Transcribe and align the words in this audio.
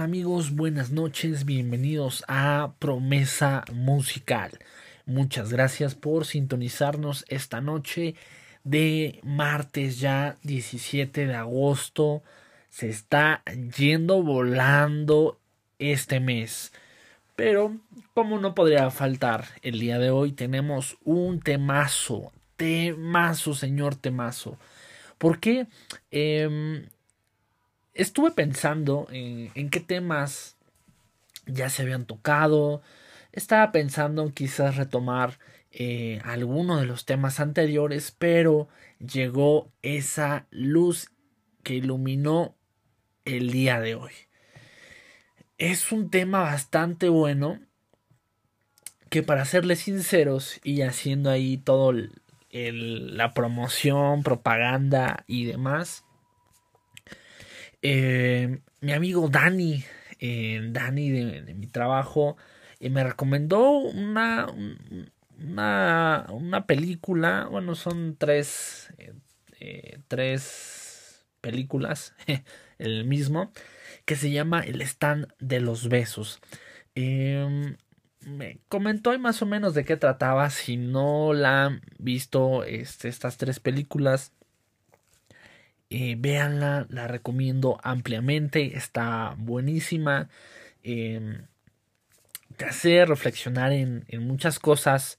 amigos? 0.00 0.56
Buenas 0.56 0.90
noches, 0.90 1.44
bienvenidos 1.44 2.24
a 2.26 2.72
Promesa 2.78 3.64
Musical. 3.72 4.52
Muchas 5.04 5.52
gracias 5.52 5.94
por 5.94 6.24
sintonizarnos 6.24 7.26
esta 7.28 7.60
noche 7.60 8.14
de 8.64 9.20
martes 9.22 10.00
ya 10.00 10.38
17 10.44 11.26
de 11.26 11.34
agosto. 11.34 12.22
Se 12.70 12.88
está 12.88 13.42
yendo 13.76 14.22
volando 14.22 15.38
este 15.78 16.20
mes. 16.20 16.72
Pero, 17.36 17.76
como 18.14 18.38
no 18.38 18.54
podría 18.54 18.90
faltar 18.90 19.44
el 19.60 19.78
día 19.78 19.98
de 19.98 20.10
hoy, 20.10 20.32
tenemos 20.32 20.96
un 21.04 21.40
temazo, 21.40 22.32
temazo, 22.56 23.54
señor 23.54 23.96
temazo. 23.96 24.58
¿Por 25.18 25.38
qué? 25.38 25.66
Eh, 26.10 26.88
estuve 27.94 28.30
pensando 28.30 29.06
en, 29.10 29.70
qué 29.70 29.80
temas 29.80 30.56
ya 31.46 31.70
se 31.70 31.82
habían 31.82 32.06
tocado. 32.06 32.82
Estaba 33.32 33.72
pensando 33.72 34.22
en 34.22 34.32
quizás 34.32 34.76
retomar 34.76 35.38
eh, 35.70 36.20
alguno 36.24 36.78
de 36.78 36.86
los 36.86 37.04
temas 37.04 37.40
anteriores, 37.40 38.14
pero 38.18 38.68
llegó 38.98 39.70
esa 39.82 40.46
luz 40.50 41.10
que 41.62 41.74
iluminó 41.74 42.56
el 43.24 43.50
día 43.50 43.80
de 43.80 43.94
hoy. 43.94 44.12
Es 45.58 45.92
un 45.92 46.10
tema 46.10 46.40
bastante 46.40 47.08
bueno 47.08 47.60
que 49.10 49.22
para 49.22 49.44
serles 49.44 49.80
sinceros 49.80 50.58
y 50.64 50.82
haciendo 50.82 51.30
ahí 51.30 51.58
todo 51.58 51.92
la 52.50 53.34
promoción, 53.34 54.22
propaganda 54.22 55.24
y 55.26 55.44
demás, 55.44 56.04
eh, 57.82 58.60
mi 58.80 58.92
amigo 58.92 59.28
Dani, 59.28 59.84
eh, 60.20 60.60
Dani 60.70 61.10
de, 61.10 61.54
mi 61.54 61.66
trabajo, 61.66 62.36
eh, 62.80 62.90
me 62.90 63.04
recomendó 63.04 63.70
una, 63.70 64.46
una, 65.38 66.26
una, 66.30 66.66
película, 66.66 67.48
bueno, 67.50 67.74
son 67.74 68.16
tres, 68.16 68.92
tres 70.08 71.26
películas, 71.40 72.14
el 72.78 73.04
mismo, 73.04 73.52
que 74.04 74.16
se 74.16 74.30
llama 74.30 74.60
El 74.60 74.80
stand 74.82 75.28
de 75.40 75.60
los 75.60 75.88
besos. 75.88 76.40
Me 78.24 78.60
comentó 78.68 79.18
más 79.18 79.42
o 79.42 79.46
menos 79.46 79.74
de 79.74 79.84
qué 79.84 79.96
trataba. 79.96 80.48
Si 80.50 80.76
no 80.76 81.32
la 81.32 81.66
han 81.66 81.82
visto 81.98 82.62
este, 82.64 83.08
estas 83.08 83.36
tres 83.36 83.58
películas, 83.58 84.32
eh, 85.92 86.16
véanla, 86.18 86.86
la 86.88 87.06
recomiendo 87.06 87.78
ampliamente, 87.82 88.78
está 88.78 89.34
buenísima. 89.36 90.30
Em, 90.82 91.46
te 92.56 92.64
hace 92.64 93.04
reflexionar 93.04 93.72
en, 93.72 94.04
en 94.08 94.26
muchas 94.26 94.58
cosas 94.58 95.18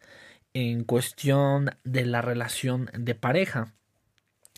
en 0.53 0.83
cuestión 0.83 1.71
de 1.83 2.05
la 2.05 2.21
relación 2.23 2.89
de 2.97 3.13
pareja. 3.13 3.75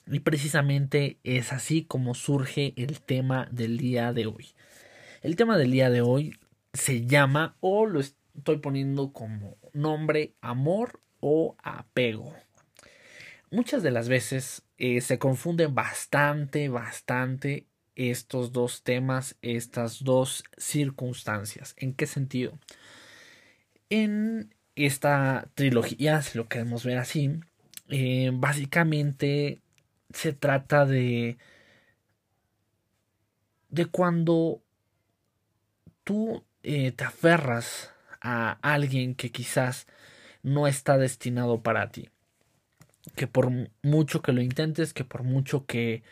Y 0.08 0.20
precisamente 0.22 1.20
es 1.26 1.52
así 1.52 1.84
como 1.84 2.14
surge 2.14 2.74
el 2.78 3.02
tema 3.02 3.50
del 3.52 3.78
día 3.78 4.14
de 4.14 4.28
hoy. 4.28 4.54
El 5.22 5.36
tema 5.36 5.58
del 5.58 5.72
día 5.72 5.90
de 5.90 6.00
hoy 6.00 6.38
se 6.74 7.06
llama, 7.06 7.58
o 7.60 7.88
lo 7.88 8.00
estoy 8.00 8.58
poniendo 8.60 9.12
como 9.12 9.58
nombre, 9.74 10.34
amor 10.40 11.02
o 11.20 11.58
apego 11.62 12.34
muchas 13.56 13.84
de 13.84 13.92
las 13.92 14.10
veces 14.10 14.64
eh, 14.78 15.02
se 15.02 15.18
confunden 15.18 15.74
bastante, 15.74 16.68
bastante 16.70 17.68
estos 17.96 18.52
dos 18.52 18.84
temas, 18.84 19.38
estas 19.42 20.04
dos 20.04 20.44
circunstancias. 20.58 21.74
¿En 21.78 21.94
qué 21.94 22.06
sentido? 22.06 22.60
En 23.90 24.54
esta 24.76 25.48
trilogía, 25.56 26.22
si 26.22 26.38
lo 26.38 26.50
queremos 26.50 26.84
ver 26.84 26.98
así, 26.98 27.40
eh, 27.90 28.32
básicamente 28.34 29.62
se 30.12 30.34
trata 30.34 30.86
de 30.86 31.38
de 33.70 33.86
cuando 33.88 34.62
tú 36.04 36.46
eh, 36.64 36.92
te 36.92 37.04
aferras 37.04 37.92
a 38.22 38.58
alguien 38.62 39.16
que 39.16 39.32
quizás 39.32 39.88
no 40.44 40.68
está 40.68 40.98
destinado 40.98 41.62
para 41.62 41.92
ti 41.92 42.10
que 43.14 43.28
por 43.28 43.52
mucho 43.84 44.22
que 44.22 44.32
lo 44.32 44.42
intentes, 44.42 44.94
que 44.94 45.04
por 45.04 45.24
mucho 45.24 45.66
que 45.66 46.04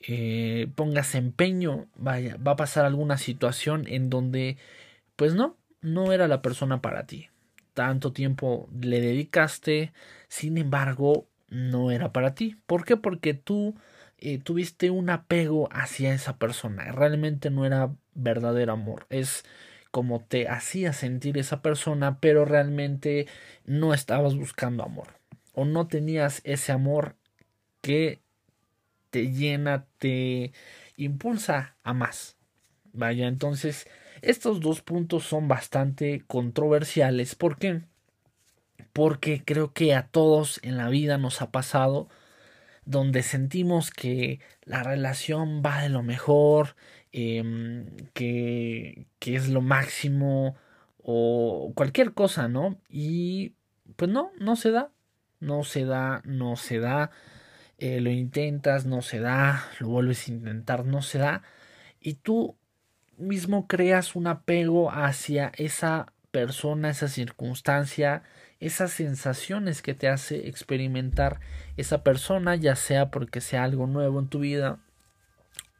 eh, 0.00 0.68
pongas 0.74 1.14
empeño, 1.14 1.86
vaya, 1.96 2.36
va 2.36 2.52
a 2.52 2.56
pasar 2.56 2.84
alguna 2.84 3.18
situación 3.18 3.86
en 3.88 4.10
donde, 4.10 4.58
pues 5.16 5.34
no, 5.34 5.56
no 5.80 6.12
era 6.12 6.28
la 6.28 6.42
persona 6.42 6.82
para 6.82 7.06
ti. 7.06 7.28
Tanto 7.74 8.12
tiempo 8.12 8.68
le 8.80 9.00
dedicaste, 9.00 9.92
sin 10.28 10.58
embargo, 10.58 11.26
no 11.48 11.90
era 11.90 12.12
para 12.12 12.34
ti. 12.34 12.56
¿Por 12.66 12.84
qué? 12.84 12.96
Porque 12.96 13.34
tú 13.34 13.74
eh, 14.18 14.38
tuviste 14.38 14.90
un 14.90 15.10
apego 15.10 15.68
hacia 15.72 16.14
esa 16.14 16.38
persona. 16.38 16.92
Realmente 16.92 17.50
no 17.50 17.66
era 17.66 17.94
verdadero 18.14 18.72
amor. 18.72 19.06
Es 19.10 19.44
como 19.90 20.20
te 20.24 20.48
hacía 20.48 20.92
sentir 20.92 21.38
esa 21.38 21.62
persona, 21.62 22.20
pero 22.20 22.44
realmente 22.44 23.26
no 23.64 23.94
estabas 23.94 24.36
buscando 24.36 24.84
amor 24.84 25.23
o 25.54 25.64
no 25.64 25.86
tenías 25.86 26.40
ese 26.44 26.72
amor 26.72 27.16
que 27.80 28.20
te 29.10 29.30
llena, 29.30 29.86
te 29.98 30.52
impulsa 30.96 31.76
a 31.82 31.94
más. 31.94 32.36
Vaya, 32.92 33.28
entonces 33.28 33.86
estos 34.22 34.60
dos 34.60 34.82
puntos 34.82 35.24
son 35.24 35.48
bastante 35.48 36.24
controversiales. 36.26 37.34
¿Por 37.34 37.58
qué? 37.58 37.82
Porque 38.92 39.42
creo 39.44 39.72
que 39.72 39.94
a 39.94 40.08
todos 40.08 40.60
en 40.62 40.76
la 40.76 40.88
vida 40.88 41.18
nos 41.18 41.42
ha 41.42 41.50
pasado 41.50 42.08
donde 42.86 43.22
sentimos 43.22 43.90
que 43.90 44.40
la 44.64 44.82
relación 44.82 45.62
va 45.64 45.82
de 45.82 45.88
lo 45.88 46.02
mejor, 46.02 46.76
em, 47.12 47.86
que, 48.14 49.06
que 49.18 49.36
es 49.36 49.48
lo 49.48 49.62
máximo 49.62 50.56
o 51.02 51.72
cualquier 51.74 52.14
cosa, 52.14 52.48
¿no? 52.48 52.78
Y 52.88 53.54
pues 53.96 54.10
no, 54.10 54.32
no 54.38 54.56
se 54.56 54.70
da 54.70 54.90
no 55.40 55.64
se 55.64 55.84
da, 55.84 56.22
no 56.24 56.56
se 56.56 56.78
da, 56.78 57.10
eh, 57.78 58.00
lo 58.00 58.10
intentas, 58.10 58.86
no 58.86 59.02
se 59.02 59.20
da, 59.20 59.64
lo 59.80 59.88
vuelves 59.88 60.28
a 60.28 60.32
intentar, 60.32 60.84
no 60.84 61.02
se 61.02 61.18
da, 61.18 61.42
y 62.00 62.14
tú 62.14 62.56
mismo 63.16 63.66
creas 63.66 64.16
un 64.16 64.26
apego 64.26 64.90
hacia 64.90 65.52
esa 65.56 66.12
persona, 66.30 66.90
esa 66.90 67.08
circunstancia, 67.08 68.22
esas 68.60 68.92
sensaciones 68.92 69.82
que 69.82 69.94
te 69.94 70.08
hace 70.08 70.48
experimentar 70.48 71.40
esa 71.76 72.02
persona, 72.02 72.56
ya 72.56 72.76
sea 72.76 73.10
porque 73.10 73.40
sea 73.40 73.64
algo 73.64 73.86
nuevo 73.86 74.18
en 74.20 74.28
tu 74.28 74.40
vida 74.40 74.78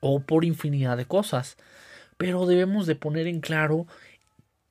o 0.00 0.20
por 0.20 0.44
infinidad 0.44 0.96
de 0.96 1.06
cosas. 1.06 1.56
Pero 2.16 2.46
debemos 2.46 2.86
de 2.86 2.94
poner 2.94 3.26
en 3.26 3.40
claro 3.40 3.86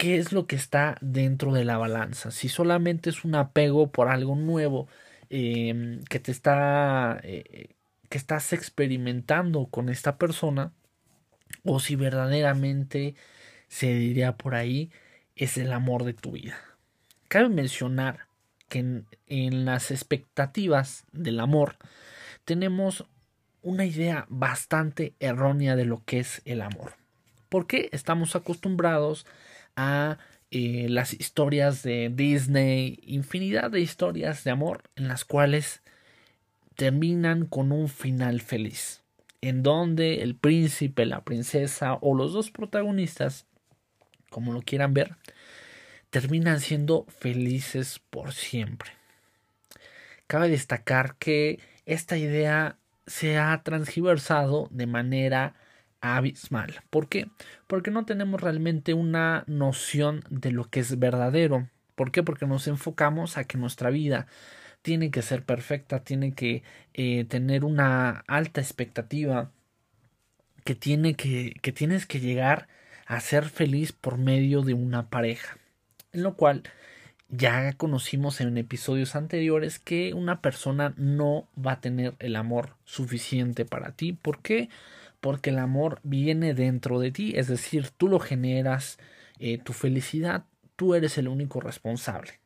qué 0.04 0.18
es 0.18 0.34
lo 0.34 0.48
que 0.48 0.58
está 0.58 0.98
dentro 1.00 1.54
de 1.54 1.64
la 1.64 1.78
balanza. 1.78 2.30
Si 2.30 2.50
solamente 2.50 3.10
es 3.10 3.24
un 3.24 3.36
apego 3.36 3.90
por 3.94 4.10
algo 4.10 4.36
nuevo 4.36 4.90
em, 5.30 6.04
que 6.04 6.20
te 6.20 6.30
está 6.30 7.22
eh, 7.24 7.70
que 8.10 8.18
estás 8.18 8.52
experimentando 8.52 9.68
con 9.68 9.88
esta 9.88 10.18
persona 10.18 10.74
o 11.64 11.80
si 11.80 11.96
verdaderamente 11.96 13.16
se 13.70 13.94
diría 13.94 14.36
por 14.36 14.56
ahí 14.56 14.92
es 15.38 15.58
el 15.58 15.72
amor 15.72 16.04
de 16.04 16.14
tu 16.14 16.34
vida. 16.34 16.58
Cabe 17.30 17.48
mencionar 17.48 18.28
que 18.68 18.80
en, 18.80 19.06
en 19.28 19.64
las 19.64 19.90
expectativas 19.90 21.06
del 21.14 21.40
amor 21.40 21.78
tenemos 22.44 23.06
una 23.62 23.86
idea 23.86 24.26
bastante 24.28 25.14
errónea 25.22 25.78
de 25.78 25.86
lo 25.86 26.04
que 26.04 26.20
es 26.20 26.42
el 26.44 26.62
amor. 26.62 26.98
Porque 27.48 27.88
estamos 27.94 28.36
acostumbrados 28.36 29.26
a 29.26 29.43
eh, 29.76 30.88
las 30.90 31.14
historias 31.14 31.84
de 31.84 32.12
Disney, 32.14 33.00
infinidad 33.04 33.72
de 33.72 33.82
historias 33.82 34.44
de 34.44 34.52
amor 34.52 34.84
en 34.96 35.08
las 35.08 35.26
cuales 35.26 35.82
terminan 36.76 37.46
con 37.46 37.72
un 37.72 37.90
final 37.90 38.42
feliz, 38.42 39.02
en 39.42 39.64
donde 39.64 40.22
el 40.22 40.36
príncipe, 40.36 41.06
la 41.06 41.24
princesa 41.24 41.96
o 42.02 42.16
los 42.16 42.34
dos 42.34 42.52
protagonistas, 42.52 43.48
como 44.30 44.54
lo 44.54 44.62
quieran 44.62 44.94
ver, 44.94 45.18
terminan 46.10 46.60
siendo 46.60 47.06
felices 47.06 48.00
por 48.10 48.34
siempre. 48.34 48.92
Cabe 50.28 50.50
destacar 50.50 51.16
que 51.16 51.60
esta 51.86 52.18
idea 52.18 52.78
se 53.08 53.38
ha 53.38 53.62
transgiversado 53.64 54.68
de 54.72 54.88
manera 54.88 55.56
abismal. 56.04 56.82
¿Por 56.90 57.08
qué? 57.08 57.30
Porque 57.66 57.90
no 57.90 58.06
tenemos 58.06 58.42
realmente 58.42 58.94
una 58.94 59.46
noción 59.48 60.24
de 60.30 60.52
lo 60.52 60.70
que 60.70 60.82
es 60.82 61.00
verdadero. 61.00 61.70
¿Por 61.96 62.12
qué? 62.12 62.24
Porque 62.24 62.46
nos 62.46 62.68
enfocamos 62.68 63.38
a 63.38 63.46
que 63.46 63.58
nuestra 63.58 63.90
vida 63.90 64.28
tiene 64.82 65.12
que 65.12 65.22
ser 65.22 65.44
perfecta, 65.44 66.04
tiene 66.04 66.34
que 66.34 66.64
eh, 66.94 67.24
tener 67.26 67.64
una 67.64 68.24
alta 68.28 68.60
expectativa, 68.60 69.52
que, 70.66 70.76
tiene 70.76 71.16
que, 71.16 71.56
que 71.62 71.72
tienes 71.72 72.06
que 72.06 72.20
llegar 72.20 72.68
a 73.06 73.20
ser 73.22 73.46
feliz 73.46 73.94
por 73.94 74.18
medio 74.18 74.62
de 74.62 74.74
una 74.74 75.10
pareja. 75.10 75.58
En 76.12 76.24
lo 76.24 76.36
cual 76.36 76.64
ya 77.30 77.74
conocimos 77.74 78.42
en 78.42 78.58
episodios 78.58 79.16
anteriores 79.16 79.80
que 79.80 80.14
una 80.14 80.42
persona 80.42 80.94
no 80.98 81.48
va 81.58 81.74
a 81.74 81.82
tener 81.82 82.16
el 82.20 82.36
amor 82.36 82.76
suficiente 82.84 83.64
para 83.64 83.94
ti. 83.94 84.14
¿Por 84.14 84.42
qué? 84.42 84.68
Porque 84.68 84.70
el 85.46 85.60
amor 85.60 86.00
viene 86.04 86.54
dentro 86.54 87.00
de 87.00 87.12
ti, 87.12 87.34
es 87.36 87.48
decir, 87.48 87.90
tú 87.90 88.08
lo 88.08 88.20
generas, 88.20 88.98
eh, 89.40 89.58
tu 89.58 89.74
felicidad, 89.74 90.46
tú 90.76 90.96
eres 90.96 91.18
el 91.18 91.28
único 91.28 91.60
responsable. 91.62 92.40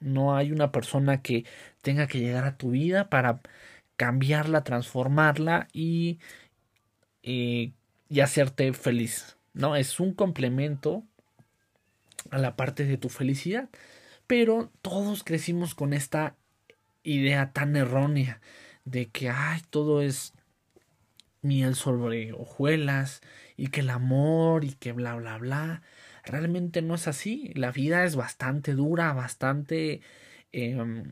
No 0.00 0.36
hay 0.36 0.52
una 0.52 0.72
persona 0.72 1.22
que 1.22 1.44
tenga 1.82 2.06
que 2.06 2.20
llegar 2.20 2.44
a 2.44 2.56
tu 2.56 2.70
vida 2.70 3.08
para 3.10 3.40
cambiarla, 3.96 4.64
transformarla 4.64 5.68
y, 5.72 6.18
eh, 7.22 7.72
y 8.08 8.20
hacerte 8.20 8.72
feliz. 8.72 9.36
No, 9.52 9.76
es 9.76 10.00
un 10.00 10.14
complemento 10.14 11.04
a 12.30 12.38
la 12.38 12.56
parte 12.56 12.84
de 12.84 12.96
tu 12.96 13.08
felicidad. 13.08 13.68
Pero 14.26 14.70
todos 14.82 15.22
crecimos 15.22 15.74
con 15.74 15.92
esta 15.92 16.34
idea 17.02 17.52
tan 17.52 17.76
errónea 17.76 18.40
de 18.84 19.06
que 19.06 19.28
ay, 19.28 19.62
todo 19.70 20.02
es 20.02 20.32
miel 21.44 21.74
sobre 21.74 22.32
hojuelas 22.32 23.20
y 23.56 23.68
que 23.68 23.80
el 23.80 23.90
amor 23.90 24.64
y 24.64 24.72
que 24.72 24.92
bla 24.92 25.14
bla 25.16 25.38
bla. 25.38 25.82
Realmente 26.24 26.82
no 26.82 26.94
es 26.94 27.08
así. 27.08 27.52
La 27.54 27.70
vida 27.70 28.04
es 28.04 28.16
bastante 28.16 28.74
dura, 28.74 29.12
bastante 29.12 30.00
em, 30.52 31.04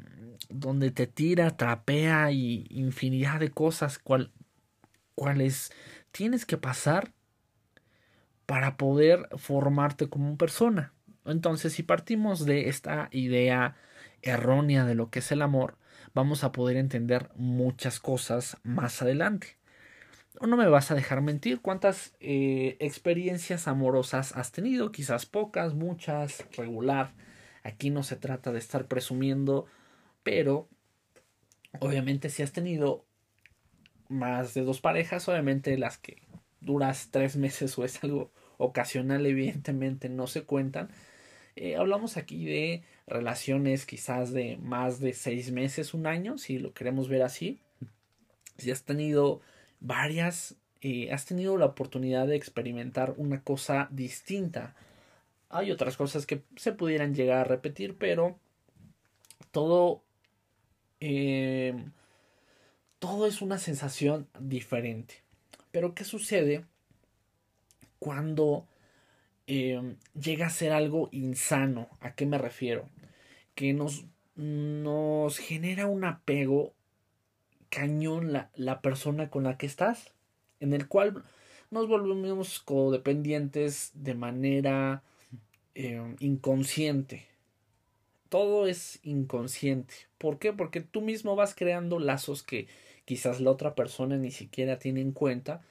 donde 0.49 0.91
te 0.91 1.07
tira, 1.07 1.57
trapea 1.57 2.33
y 2.33 2.67
infinidad 2.71 3.41
de 3.41 3.51
cosas 3.51 3.99
cual, 3.99 4.33
cuales 5.15 5.73
tienes 6.13 6.47
que 6.47 6.57
pasar 6.59 7.13
para 8.47 8.77
poder 8.77 9.29
formarte 9.37 10.09
como 10.09 10.37
persona. 10.37 10.93
Entonces, 11.25 11.73
si 11.75 11.83
partimos 11.83 12.45
de 12.45 12.69
esta 12.69 13.09
idea 13.13 13.77
errónea 14.23 14.85
de 14.85 14.95
lo 14.95 15.11
que 15.11 15.21
es 15.21 15.33
el 15.33 15.43
amor, 15.43 15.79
vamos 16.15 16.45
a 16.45 16.53
poder 16.53 16.77
entender 16.77 17.31
muchas 17.37 18.01
cosas 18.01 18.57
más 18.63 19.03
adelante. 19.03 19.62
No 20.47 20.57
me 20.57 20.69
vas 20.69 20.91
a 20.91 20.95
dejar 20.95 21.23
mentir 21.23 21.61
cuántas 21.61 22.15
eh, 22.21 22.77
experiencias 22.81 23.69
amorosas 23.69 24.37
has 24.37 24.53
tenido, 24.53 24.93
quizás 24.93 25.27
pocas, 25.27 25.75
muchas, 25.75 26.45
regular. 26.57 27.13
Aquí 27.63 27.91
no 27.91 28.03
se 28.03 28.17
trata 28.17 28.53
de 28.53 28.59
estar 28.59 28.87
presumiendo, 28.87 29.67
pero 30.23 30.69
obviamente 31.79 32.29
si 32.29 32.43
has 32.43 32.53
tenido 32.53 33.05
más 34.09 34.55
de 34.55 34.63
dos 34.63 34.81
parejas, 34.81 35.29
obviamente 35.29 35.79
las 35.79 35.99
que 35.99 36.23
duras 36.61 37.09
tres 37.11 37.37
meses 37.37 37.79
o 37.79 37.85
es 37.85 38.03
algo 38.03 38.31
ocasional, 38.59 39.25
evidentemente 39.27 40.09
no 40.09 40.27
se 40.27 40.43
cuentan 40.43 40.91
eh, 41.55 41.77
hablamos 41.77 42.17
aquí 42.17 42.47
de 42.47 42.83
relaciones 43.07 43.85
quizás 43.85 44.33
de 44.33 44.57
más 44.57 45.01
de 45.01 45.13
seis 45.13 45.53
meses, 45.53 45.93
un 45.93 46.07
año, 46.07 46.39
si 46.39 46.59
lo 46.59 46.73
queremos 46.73 47.09
ver 47.09 47.23
así. 47.23 47.61
Si 48.59 48.71
has 48.71 48.85
tenido 48.85 49.41
varias, 49.83 50.57
eh, 50.81 51.13
has 51.13 51.27
tenido 51.27 51.57
la 51.59 51.67
oportunidad 51.67 52.27
de 52.27 52.37
experimentar 52.37 53.15
una 53.17 53.43
cosa 53.43 53.89
distinta. 53.91 54.75
Hay 55.51 55.71
otras 55.71 55.97
cosas 55.97 56.27
que 56.27 56.43
se 56.57 56.73
pudieran 56.73 57.15
llegar 57.15 57.39
a 57.39 57.45
repetir, 57.45 57.97
pero 57.99 58.39
todo, 59.51 60.03
eh, 61.01 61.75
todo 62.99 63.27
es 63.27 63.43
una 63.43 63.59
sensación 63.59 64.29
diferente. 64.41 65.23
Pero 65.71 65.95
¿qué 65.95 66.05
sucede 66.05 66.65
cuando 67.99 68.67
Em, 69.47 69.97
llega 70.15 70.47
a 70.47 70.51
ser 70.51 70.73
algo 70.73 71.09
insano. 71.13 71.89
¿A 72.01 72.15
qué 72.15 72.27
me 72.27 72.39
refiero? 72.39 72.89
Que 73.55 73.73
nos, 73.73 74.07
nos 74.37 75.39
genera 75.39 75.87
un 75.87 76.05
apego 76.05 76.75
cañón 77.73 78.35
la, 78.35 78.51
la 78.55 78.83
persona 78.83 79.31
con 79.31 79.45
la 79.45 79.57
que 79.57 79.65
estás, 79.65 80.13
en 80.61 80.75
el 80.75 80.87
cual 80.89 81.25
nos 81.71 81.89
volvemos 81.89 82.61
codependientes 82.61 83.93
de 83.95 84.15
manera 84.15 85.03
em, 85.75 86.17
inconsciente. 86.21 87.27
Todo 88.29 88.67
es 88.67 89.01
inconsciente. 89.03 89.95
¿Por 90.19 90.39
qué? 90.39 90.53
Porque 90.53 90.83
tú 90.83 91.01
mismo 91.01 91.35
vas 91.35 91.55
creando 91.55 91.99
lazos 91.99 92.43
que 92.43 92.69
quizás 93.07 93.41
la 93.41 93.51
otra 93.51 93.75
persona 93.75 94.19
ni 94.19 94.31
siquiera 94.31 94.79
tiene 94.79 95.01
en 95.01 95.13
cuenta 95.13 95.63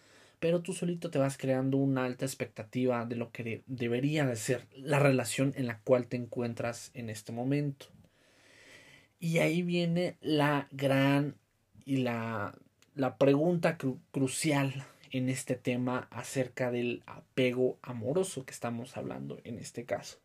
pero 0.42 0.64
tú 0.64 0.74
solito 0.74 1.12
te 1.12 1.20
vas 1.20 1.38
creando 1.38 1.78
una 1.78 2.04
alta 2.04 2.26
expectativa 2.26 3.06
de 3.06 3.16
lo 3.16 3.32
que 3.32 3.62
debería 3.68 4.26
de 4.26 4.36
ser 4.36 4.66
la 4.76 4.98
relación 4.98 5.54
en 5.56 5.68
la 5.68 5.78
cual 5.82 6.08
te 6.08 6.18
encuentras 6.18 6.90
en 6.96 7.12
este 7.12 7.32
momento. 7.32 7.86
Y 9.20 9.38
ahí 9.38 9.62
viene 9.62 10.18
la 10.20 10.68
gran 10.72 11.36
y 11.86 11.98
la, 11.98 12.56
la 12.96 13.18
pregunta 13.18 13.78
crucial 14.12 14.86
en 15.12 15.30
este 15.30 15.56
tema 15.56 16.08
acerca 16.12 16.72
del 16.72 17.04
apego 17.06 17.78
amoroso 17.82 18.46
que 18.46 18.54
estamos 18.54 18.98
hablando 18.98 19.40
en 19.44 19.58
este 19.58 19.86
caso. 19.86 20.20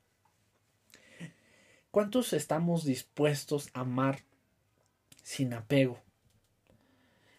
¿Cuántos 1.91 2.33
estamos 2.33 2.85
dispuestos 2.85 3.71
a 3.73 3.81
amar 3.81 4.21
sin 5.23 5.55
apego? 5.55 5.99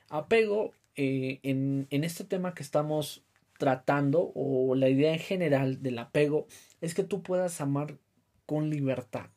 Apego 0.09 0.73
eh, 0.95 1.39
en, 1.43 1.87
en 1.89 2.03
este 2.03 2.23
tema 2.23 2.53
que 2.53 2.63
estamos 2.63 3.23
tratando 3.57 4.31
o 4.35 4.75
la 4.75 4.89
idea 4.89 5.13
en 5.13 5.19
general 5.19 5.81
del 5.81 5.99
apego 5.99 6.47
es 6.81 6.93
que 6.93 7.03
tú 7.03 7.21
puedas 7.21 7.61
amar 7.61 7.97
con 8.45 8.69
libertad. 8.69 9.29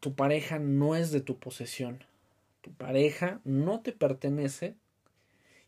Tu 0.00 0.14
pareja 0.14 0.58
no 0.58 0.96
es 0.96 1.12
de 1.12 1.20
tu 1.20 1.38
posesión. 1.38 2.04
Tu 2.62 2.72
pareja 2.72 3.40
no 3.44 3.80
te 3.80 3.92
pertenece 3.92 4.76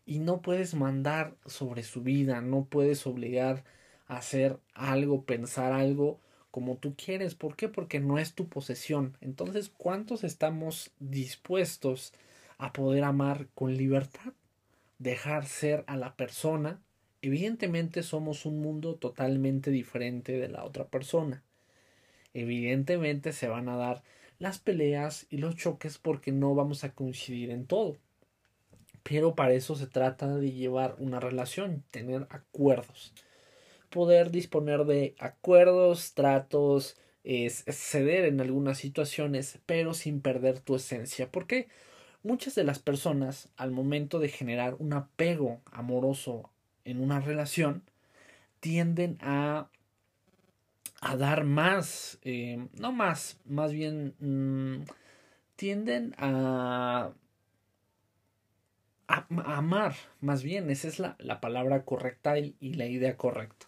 y 0.05 0.19
no 0.19 0.41
puedes 0.41 0.73
mandar 0.73 1.37
sobre 1.45 1.83
su 1.83 2.01
vida, 2.01 2.41
no 2.41 2.65
puedes 2.65 3.05
obligar 3.05 3.63
a 4.07 4.17
hacer 4.17 4.59
algo, 4.73 5.25
pensar 5.25 5.71
algo 5.71 6.19
como 6.49 6.77
tú 6.77 6.95
quieres. 6.95 7.35
¿Por 7.35 7.55
qué? 7.55 7.69
Porque 7.69 7.99
no 7.99 8.17
es 8.17 8.33
tu 8.33 8.49
posesión. 8.49 9.17
Entonces, 9.21 9.69
¿cuántos 9.69 10.23
estamos 10.23 10.91
dispuestos 10.99 12.13
a 12.57 12.73
poder 12.73 13.03
amar 13.03 13.47
con 13.53 13.75
libertad, 13.75 14.33
dejar 14.99 15.45
ser 15.45 15.83
a 15.87 15.97
la 15.97 16.15
persona. 16.15 16.81
Evidentemente 17.21 18.03
somos 18.03 18.45
un 18.45 18.59
mundo 18.59 18.95
totalmente 18.95 19.71
diferente 19.71 20.33
de 20.33 20.47
la 20.47 20.63
otra 20.63 20.87
persona. 20.87 21.43
Evidentemente 22.33 23.33
se 23.33 23.47
van 23.47 23.69
a 23.69 23.77
dar 23.77 24.03
las 24.39 24.59
peleas 24.59 25.27
y 25.29 25.37
los 25.37 25.55
choques 25.55 25.97
porque 25.97 26.31
no 26.31 26.55
vamos 26.55 26.83
a 26.83 26.93
coincidir 26.93 27.51
en 27.51 27.65
todo. 27.65 27.97
Pero 29.03 29.35
para 29.35 29.53
eso 29.53 29.75
se 29.75 29.87
trata 29.87 30.35
de 30.35 30.51
llevar 30.51 30.95
una 30.99 31.19
relación, 31.19 31.83
tener 31.91 32.27
acuerdos. 32.29 33.13
Poder 33.89 34.31
disponer 34.31 34.85
de 34.85 35.15
acuerdos, 35.19 36.13
tratos, 36.13 36.97
es 37.25 37.65
ceder 37.69 38.25
en 38.25 38.39
algunas 38.39 38.77
situaciones, 38.77 39.59
pero 39.65 39.93
sin 39.93 40.21
perder 40.21 40.59
tu 40.59 40.75
esencia. 40.75 41.31
¿Por 41.31 41.47
qué? 41.47 41.67
Muchas 42.23 42.55
de 42.55 42.63
las 42.63 42.79
personas, 42.79 43.49
al 43.57 43.71
momento 43.71 44.19
de 44.19 44.29
generar 44.29 44.75
un 44.79 44.93
apego 44.93 45.61
amoroso 45.71 46.49
en 46.83 46.99
una 46.99 47.19
relación, 47.19 47.83
tienden 48.59 49.17
a, 49.21 49.69
a 51.05 51.17
dar 51.17 51.43
más, 51.43 52.17
eh, 52.23 52.67
no 52.73 52.91
más, 52.91 53.39
más 53.45 53.71
bien 53.71 54.15
mm, 54.19 54.85
tienden 55.55 56.15
a, 56.17 57.13
amar, 59.07 59.95
más 60.19 60.41
bien, 60.41 60.69
esa 60.69 60.87
es 60.87 60.99
la, 60.99 61.15
la 61.19 61.39
palabra 61.39 61.85
correcta 61.85 62.39
y 62.39 62.73
la 62.73 62.87
idea 62.87 63.17
correcta. 63.17 63.67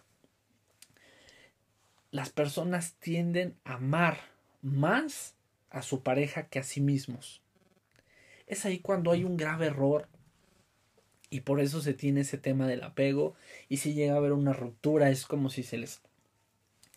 Las 2.10 2.30
personas 2.30 2.94
tienden 2.94 3.56
a 3.64 3.74
amar 3.74 4.18
más 4.62 5.36
a 5.70 5.82
su 5.82 6.02
pareja 6.02 6.48
que 6.48 6.58
a 6.58 6.64
sí 6.64 6.80
mismos 6.80 7.42
es 8.48 8.64
ahí 8.64 8.80
cuando 8.80 9.12
hay 9.12 9.24
un 9.24 9.36
grave 9.36 9.66
error 9.66 10.08
y 11.30 11.40
por 11.40 11.60
eso 11.60 11.80
se 11.80 11.94
tiene 11.94 12.22
ese 12.22 12.38
tema 12.38 12.66
del 12.66 12.82
apego 12.82 13.34
y 13.68 13.76
si 13.76 13.92
llega 13.92 14.14
a 14.14 14.16
haber 14.16 14.32
una 14.32 14.54
ruptura 14.54 15.10
es 15.10 15.26
como 15.26 15.50
si 15.50 15.62
se 15.62 15.76
les 15.76 16.00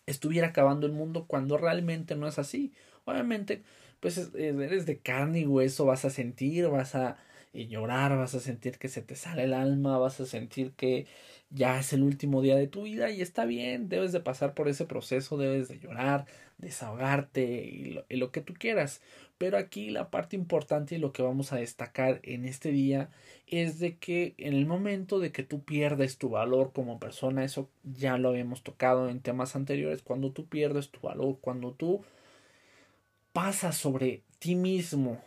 estuviera 0.06 0.48
acabando 0.48 0.86
el 0.86 0.92
mundo 0.92 1.26
cuando 1.26 1.58
realmente 1.58 2.16
no 2.16 2.26
es 2.28 2.38
así. 2.38 2.72
Obviamente, 3.04 3.62
pues 4.00 4.30
eres 4.34 4.86
de 4.86 4.98
carne 4.98 5.40
y 5.40 5.46
hueso, 5.46 5.86
vas 5.86 6.04
a 6.04 6.10
sentir, 6.10 6.68
vas 6.68 6.94
a 6.94 7.16
eh, 7.52 7.66
llorar, 7.66 8.16
vas 8.16 8.34
a 8.34 8.40
sentir 8.40 8.78
que 8.78 8.88
se 8.88 9.02
te 9.02 9.14
sale 9.16 9.44
el 9.44 9.54
alma, 9.54 9.98
vas 9.98 10.20
a 10.20 10.26
sentir 10.26 10.72
que 10.72 11.06
ya 11.50 11.78
es 11.80 11.92
el 11.92 12.02
último 12.02 12.42
día 12.42 12.56
de 12.56 12.66
tu 12.66 12.82
vida 12.82 13.10
y 13.10 13.20
está 13.20 13.44
bien, 13.44 13.88
debes 13.88 14.12
de 14.12 14.20
pasar 14.20 14.54
por 14.54 14.68
ese 14.68 14.86
proceso, 14.86 15.36
debes 15.36 15.68
de 15.68 15.78
llorar, 15.78 16.26
desahogarte 16.58 17.64
y 17.64 17.84
lo, 17.92 18.06
y 18.08 18.16
lo 18.16 18.32
que 18.32 18.40
tú 18.40 18.54
quieras. 18.54 19.02
Pero 19.38 19.58
aquí 19.58 19.90
la 19.90 20.10
parte 20.10 20.36
importante 20.36 20.94
y 20.94 20.98
lo 20.98 21.12
que 21.12 21.22
vamos 21.22 21.52
a 21.52 21.56
destacar 21.56 22.20
en 22.22 22.44
este 22.46 22.70
día 22.70 23.10
es 23.46 23.78
de 23.80 23.96
que 23.98 24.34
en 24.38 24.54
el 24.54 24.66
momento 24.66 25.18
de 25.18 25.32
que 25.32 25.42
tú 25.42 25.62
pierdes 25.64 26.16
tu 26.18 26.30
valor 26.30 26.72
como 26.72 26.98
persona, 27.00 27.44
eso 27.44 27.68
ya 27.84 28.16
lo 28.18 28.30
habíamos 28.30 28.62
tocado 28.62 29.08
en 29.10 29.20
temas 29.20 29.56
anteriores, 29.56 30.02
cuando 30.02 30.32
tú 30.32 30.46
pierdes 30.46 30.90
tu 30.90 31.00
valor, 31.00 31.38
cuando 31.40 31.72
tú 31.72 32.02
pasas 33.32 33.76
sobre 33.76 34.22
ti 34.38 34.54
mismo 34.54 35.20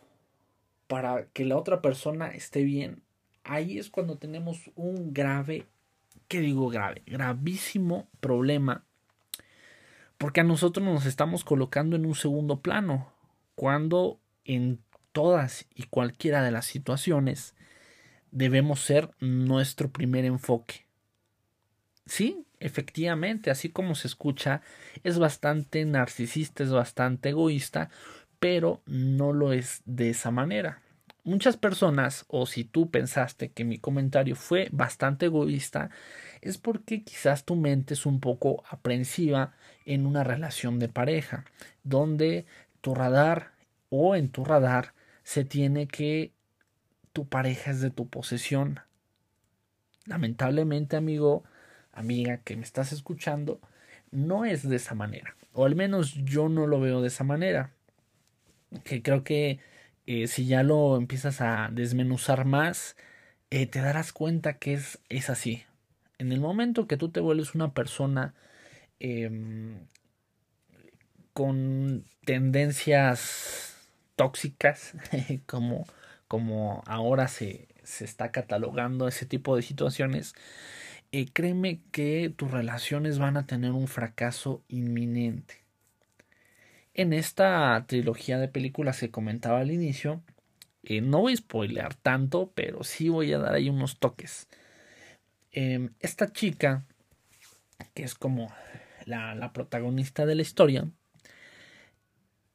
para 0.87 1.27
que 1.27 1.45
la 1.45 1.57
otra 1.57 1.81
persona 1.81 2.29
esté 2.29 2.63
bien, 2.63 3.03
ahí 3.43 3.77
es 3.77 3.89
cuando 3.89 4.17
tenemos 4.17 4.71
un 4.75 5.13
grave, 5.13 5.65
¿qué 6.27 6.39
digo 6.39 6.69
grave? 6.69 7.03
Gravísimo 7.05 8.07
problema. 8.19 8.83
Porque 10.17 10.41
a 10.41 10.45
nosotros 10.45 10.85
nos 10.85 11.05
estamos 11.05 11.43
colocando 11.43 11.95
en 11.95 12.05
un 12.05 12.15
segundo 12.15 12.61
plano, 12.61 13.11
cuando 13.55 14.19
en 14.45 14.79
todas 15.11 15.65
y 15.73 15.83
cualquiera 15.83 16.43
de 16.43 16.51
las 16.51 16.65
situaciones 16.65 17.55
debemos 18.31 18.81
ser 18.81 19.11
nuestro 19.19 19.89
primer 19.89 20.25
enfoque. 20.25 20.85
Sí, 22.05 22.45
efectivamente, 22.59 23.49
así 23.49 23.69
como 23.69 23.95
se 23.95 24.07
escucha, 24.07 24.61
es 25.03 25.17
bastante 25.17 25.85
narcisista, 25.85 26.63
es 26.63 26.71
bastante 26.71 27.29
egoísta, 27.29 27.89
pero 28.45 28.83
no 28.85 29.33
lo 29.33 29.53
es 29.53 29.81
de 29.85 30.11
esa 30.11 30.29
manera. 30.29 30.83
Muchas 31.23 31.57
personas, 31.57 32.25
o 32.27 32.45
si 32.45 32.63
tú 32.63 32.91
pensaste 32.91 33.49
que 33.49 33.63
mi 33.63 33.79
comentario 33.79 34.35
fue 34.35 34.67
bastante 34.71 35.25
egoísta, 35.25 35.89
es 36.41 36.59
porque 36.59 37.03
quizás 37.03 37.43
tu 37.43 37.55
mente 37.55 37.95
es 37.95 38.05
un 38.05 38.19
poco 38.19 38.63
aprensiva 38.69 39.55
en 39.83 40.05
una 40.05 40.23
relación 40.23 40.77
de 40.77 40.89
pareja, 40.89 41.43
donde 41.83 42.45
tu 42.81 42.93
radar 42.93 43.53
o 43.89 44.15
en 44.15 44.29
tu 44.29 44.45
radar 44.45 44.93
se 45.23 45.43
tiene 45.43 45.87
que 45.87 46.31
tu 47.13 47.27
pareja 47.27 47.71
es 47.71 47.81
de 47.81 47.89
tu 47.89 48.09
posesión. 48.09 48.81
Lamentablemente, 50.05 50.97
amigo, 50.97 51.45
amiga 51.93 52.37
que 52.43 52.57
me 52.57 52.63
estás 52.63 52.91
escuchando, 52.91 53.59
no 54.11 54.45
es 54.45 54.69
de 54.69 54.75
esa 54.75 54.93
manera. 54.93 55.35
O 55.51 55.65
al 55.65 55.73
menos 55.73 56.13
yo 56.13 56.47
no 56.47 56.67
lo 56.67 56.79
veo 56.79 57.01
de 57.01 57.07
esa 57.07 57.23
manera. 57.23 57.74
Que 58.83 59.01
creo 59.01 59.23
que 59.23 59.59
eh, 60.05 60.27
si 60.27 60.45
ya 60.47 60.63
lo 60.63 60.97
empiezas 60.97 61.41
a 61.41 61.69
desmenuzar 61.71 62.45
más, 62.45 62.95
eh, 63.49 63.65
te 63.67 63.79
darás 63.81 64.13
cuenta 64.13 64.57
que 64.57 64.73
es, 64.73 64.99
es 65.09 65.29
así. 65.29 65.63
En 66.17 66.31
el 66.31 66.39
momento 66.41 66.87
que 66.87 66.97
tú 66.97 67.09
te 67.09 67.19
vuelves 67.19 67.55
una 67.55 67.73
persona 67.73 68.33
eh, 68.99 69.29
con 71.33 72.05
tendencias 72.25 73.75
tóxicas, 74.15 74.93
como, 75.45 75.85
como 76.27 76.83
ahora 76.87 77.27
se, 77.27 77.67
se 77.83 78.05
está 78.05 78.31
catalogando 78.31 79.07
ese 79.07 79.25
tipo 79.25 79.55
de 79.55 79.61
situaciones, 79.61 80.33
eh, 81.11 81.27
créeme 81.31 81.81
que 81.91 82.33
tus 82.35 82.51
relaciones 82.51 83.19
van 83.19 83.37
a 83.37 83.45
tener 83.45 83.71
un 83.71 83.87
fracaso 83.87 84.63
inminente. 84.69 85.64
En 86.97 87.11
esta 87.11 87.83
trilogía 87.87 88.39
de 88.39 88.47
películas 88.47 89.01
que 89.01 89.11
comentaba 89.11 89.59
al 89.59 89.69
inicio, 89.69 90.23
eh, 90.81 91.01
no 91.01 91.19
voy 91.19 91.33
a 91.33 91.35
spoilear 91.35 91.93
tanto, 91.93 92.53
pero 92.55 92.85
sí 92.85 93.09
voy 93.09 93.33
a 93.33 93.37
dar 93.37 93.53
ahí 93.53 93.67
unos 93.67 93.99
toques. 93.99 94.47
Em, 95.51 95.89
esta 95.99 96.31
chica, 96.31 96.85
que 97.93 98.03
es 98.03 98.15
como 98.15 98.49
la, 99.03 99.35
la 99.35 99.51
protagonista 99.51 100.25
de 100.25 100.35
la 100.35 100.41
historia, 100.41 100.87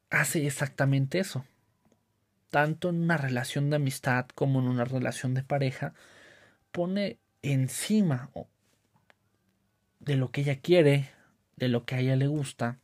hace 0.09 0.47
exactamente 0.47 1.19
eso. 1.19 1.45
Tanto 2.49 2.89
en 2.89 3.03
una 3.03 3.19
relación 3.19 3.69
de 3.69 3.77
amistad 3.77 4.27
como 4.35 4.61
en 4.61 4.69
una 4.69 4.87
relación 4.87 5.35
de 5.35 5.43
pareja, 5.43 5.93
pone 6.73 7.19
encima 7.43 8.31
de 9.99 10.17
lo 10.17 10.31
que 10.31 10.41
ella 10.41 10.61
quiere, 10.61 11.11
de 11.57 11.69
lo 11.69 11.85
que 11.85 11.97
a 11.97 12.01
ella 12.01 12.17
le 12.17 12.27
gusta, 12.27 12.79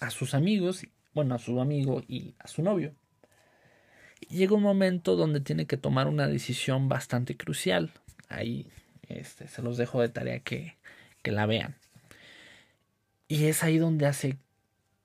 a 0.00 0.10
sus 0.10 0.34
amigos, 0.34 0.86
bueno, 1.14 1.34
a 1.34 1.38
su 1.38 1.60
amigo 1.60 2.02
y 2.08 2.34
a 2.38 2.48
su 2.48 2.62
novio. 2.62 2.94
llega 4.28 4.54
un 4.54 4.62
momento 4.62 5.16
donde 5.16 5.40
tiene 5.40 5.66
que 5.66 5.76
tomar 5.76 6.08
una 6.08 6.26
decisión 6.26 6.88
bastante 6.88 7.36
crucial. 7.36 7.90
Ahí 8.28 8.68
este, 9.08 9.48
se 9.48 9.62
los 9.62 9.76
dejo 9.76 10.00
de 10.00 10.08
tarea 10.08 10.40
que, 10.40 10.76
que 11.22 11.32
la 11.32 11.46
vean. 11.46 11.76
Y 13.28 13.44
es 13.46 13.62
ahí 13.62 13.78
donde 13.78 14.06
hace 14.06 14.38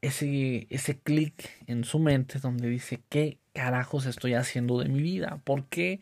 ese, 0.02 0.68
ese 0.70 1.00
clic 1.00 1.50
en 1.68 1.84
su 1.84 2.00
mente 2.00 2.40
donde 2.40 2.70
dice, 2.70 3.02
¿qué 3.10 3.40
carajos 3.54 4.06
estoy 4.06 4.34
haciendo 4.34 4.80
de 4.80 4.90
mi 4.90 5.02
vida? 5.02 5.42
¿Por 5.44 5.66
qué 5.66 6.00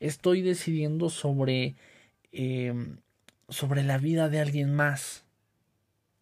estoy 0.00 0.42
decidiendo 0.42 1.10
sobre, 1.10 1.76
eh, 2.32 2.74
sobre 3.48 3.82
la 3.82 3.98
vida 3.98 4.28
de 4.28 4.40
alguien 4.40 4.74
más? 4.74 5.24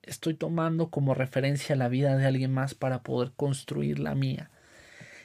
Estoy 0.06 0.34
tomando 0.34 0.88
como 0.88 1.14
referencia 1.14 1.76
la 1.76 1.88
vida 1.88 2.16
de 2.16 2.26
alguien 2.26 2.52
más 2.52 2.74
para 2.74 3.02
poder 3.02 3.32
construir 3.36 3.98
la 3.98 4.14
mía. 4.14 4.50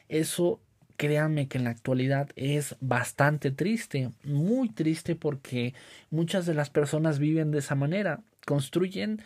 Eso, 0.09 0.59
créanme 0.97 1.47
que 1.47 1.59
en 1.59 1.63
la 1.63 1.69
actualidad 1.69 2.29
es 2.35 2.75
bastante 2.81 3.51
triste, 3.51 4.09
muy 4.23 4.69
triste 4.69 5.15
porque 5.15 5.73
muchas 6.09 6.45
de 6.45 6.55
las 6.55 6.69
personas 6.69 7.19
viven 7.19 7.51
de 7.51 7.59
esa 7.59 7.75
manera 7.75 8.21
construyen 8.45 9.21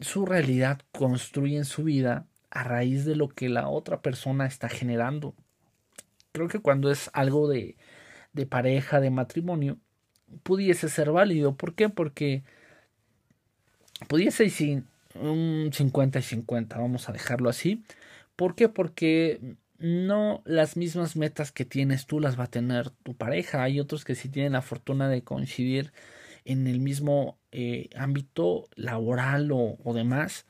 su 0.00 0.26
realidad, 0.26 0.80
construyen 0.92 1.64
su 1.64 1.84
vida 1.84 2.26
a 2.50 2.64
raíz 2.64 3.04
de 3.04 3.16
lo 3.16 3.28
que 3.28 3.48
la 3.48 3.68
otra 3.68 4.02
persona 4.02 4.46
está 4.46 4.68
generando. 4.68 5.34
Creo 6.32 6.48
que 6.48 6.58
cuando 6.58 6.90
es 6.90 7.10
algo 7.12 7.48
de, 7.48 7.76
de 8.32 8.46
pareja, 8.46 9.00
de 9.00 9.10
matrimonio, 9.10 9.78
pudiese 10.42 10.88
ser 10.88 11.12
válido. 11.12 11.54
¿Por 11.56 11.74
qué? 11.74 11.88
Porque 11.88 12.42
pudiese 14.08 14.50
sin 14.50 14.86
un 15.20 15.70
50 15.72 16.18
y 16.18 16.22
50, 16.22 16.78
vamos 16.78 17.08
a 17.08 17.12
dejarlo 17.12 17.48
así. 17.48 17.84
¿Por 18.36 18.54
qué? 18.54 18.68
Porque 18.68 19.56
no 19.78 20.42
las 20.44 20.76
mismas 20.76 21.16
metas 21.16 21.52
que 21.52 21.64
tienes 21.64 22.06
tú 22.06 22.20
las 22.20 22.38
va 22.38 22.44
a 22.44 22.50
tener 22.50 22.90
tu 22.90 23.14
pareja. 23.14 23.62
Hay 23.62 23.80
otros 23.80 24.04
que 24.04 24.14
sí 24.14 24.28
tienen 24.28 24.52
la 24.52 24.62
fortuna 24.62 25.08
de 25.08 25.22
coincidir 25.22 25.92
en 26.44 26.66
el 26.66 26.80
mismo 26.80 27.38
eh, 27.52 27.90
ámbito 27.96 28.68
laboral 28.76 29.50
o, 29.52 29.92
demás, 29.94 30.46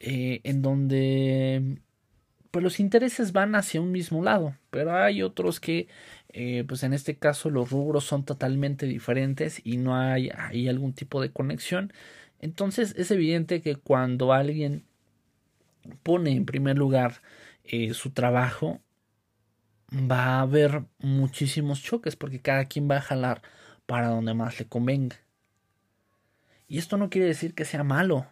eh, 0.00 0.40
en 0.44 0.62
donde 0.62 1.80
pues 2.50 2.64
los 2.64 2.80
intereses 2.80 3.32
van 3.32 3.54
hacia 3.54 3.80
un 3.80 3.92
mismo 3.92 4.24
lado, 4.24 4.56
pero 4.70 4.96
hay 4.96 5.22
otros 5.22 5.60
que, 5.60 5.88
eh, 6.30 6.64
pues 6.66 6.82
en 6.82 6.92
este 6.92 7.16
caso 7.16 7.48
los 7.50 7.70
rubros 7.70 8.04
son 8.04 8.24
totalmente 8.24 8.86
diferentes 8.86 9.60
y 9.64 9.76
no 9.76 9.96
hay, 9.96 10.30
hay 10.36 10.68
algún 10.68 10.92
tipo 10.92 11.20
de 11.20 11.30
conexión. 11.30 11.92
Entonces 12.40 12.94
es 12.96 13.10
evidente 13.10 13.62
que 13.62 13.76
cuando 13.76 14.32
alguien 14.32 14.84
pone 16.02 16.32
en 16.32 16.46
primer 16.46 16.76
lugar 16.76 17.22
su 17.92 18.10
trabajo, 18.10 18.80
va 19.92 20.24
a 20.24 20.40
haber 20.40 20.84
muchísimos 20.98 21.82
choques 21.82 22.16
porque 22.16 22.40
cada 22.40 22.64
quien 22.64 22.90
va 22.90 22.96
a 22.96 23.02
jalar 23.02 23.42
para 23.86 24.08
donde 24.08 24.34
más 24.34 24.58
le 24.58 24.66
convenga. 24.66 25.16
Y 26.66 26.78
esto 26.78 26.96
no 26.96 27.10
quiere 27.10 27.26
decir 27.26 27.54
que 27.54 27.64
sea 27.64 27.84
malo. 27.84 28.26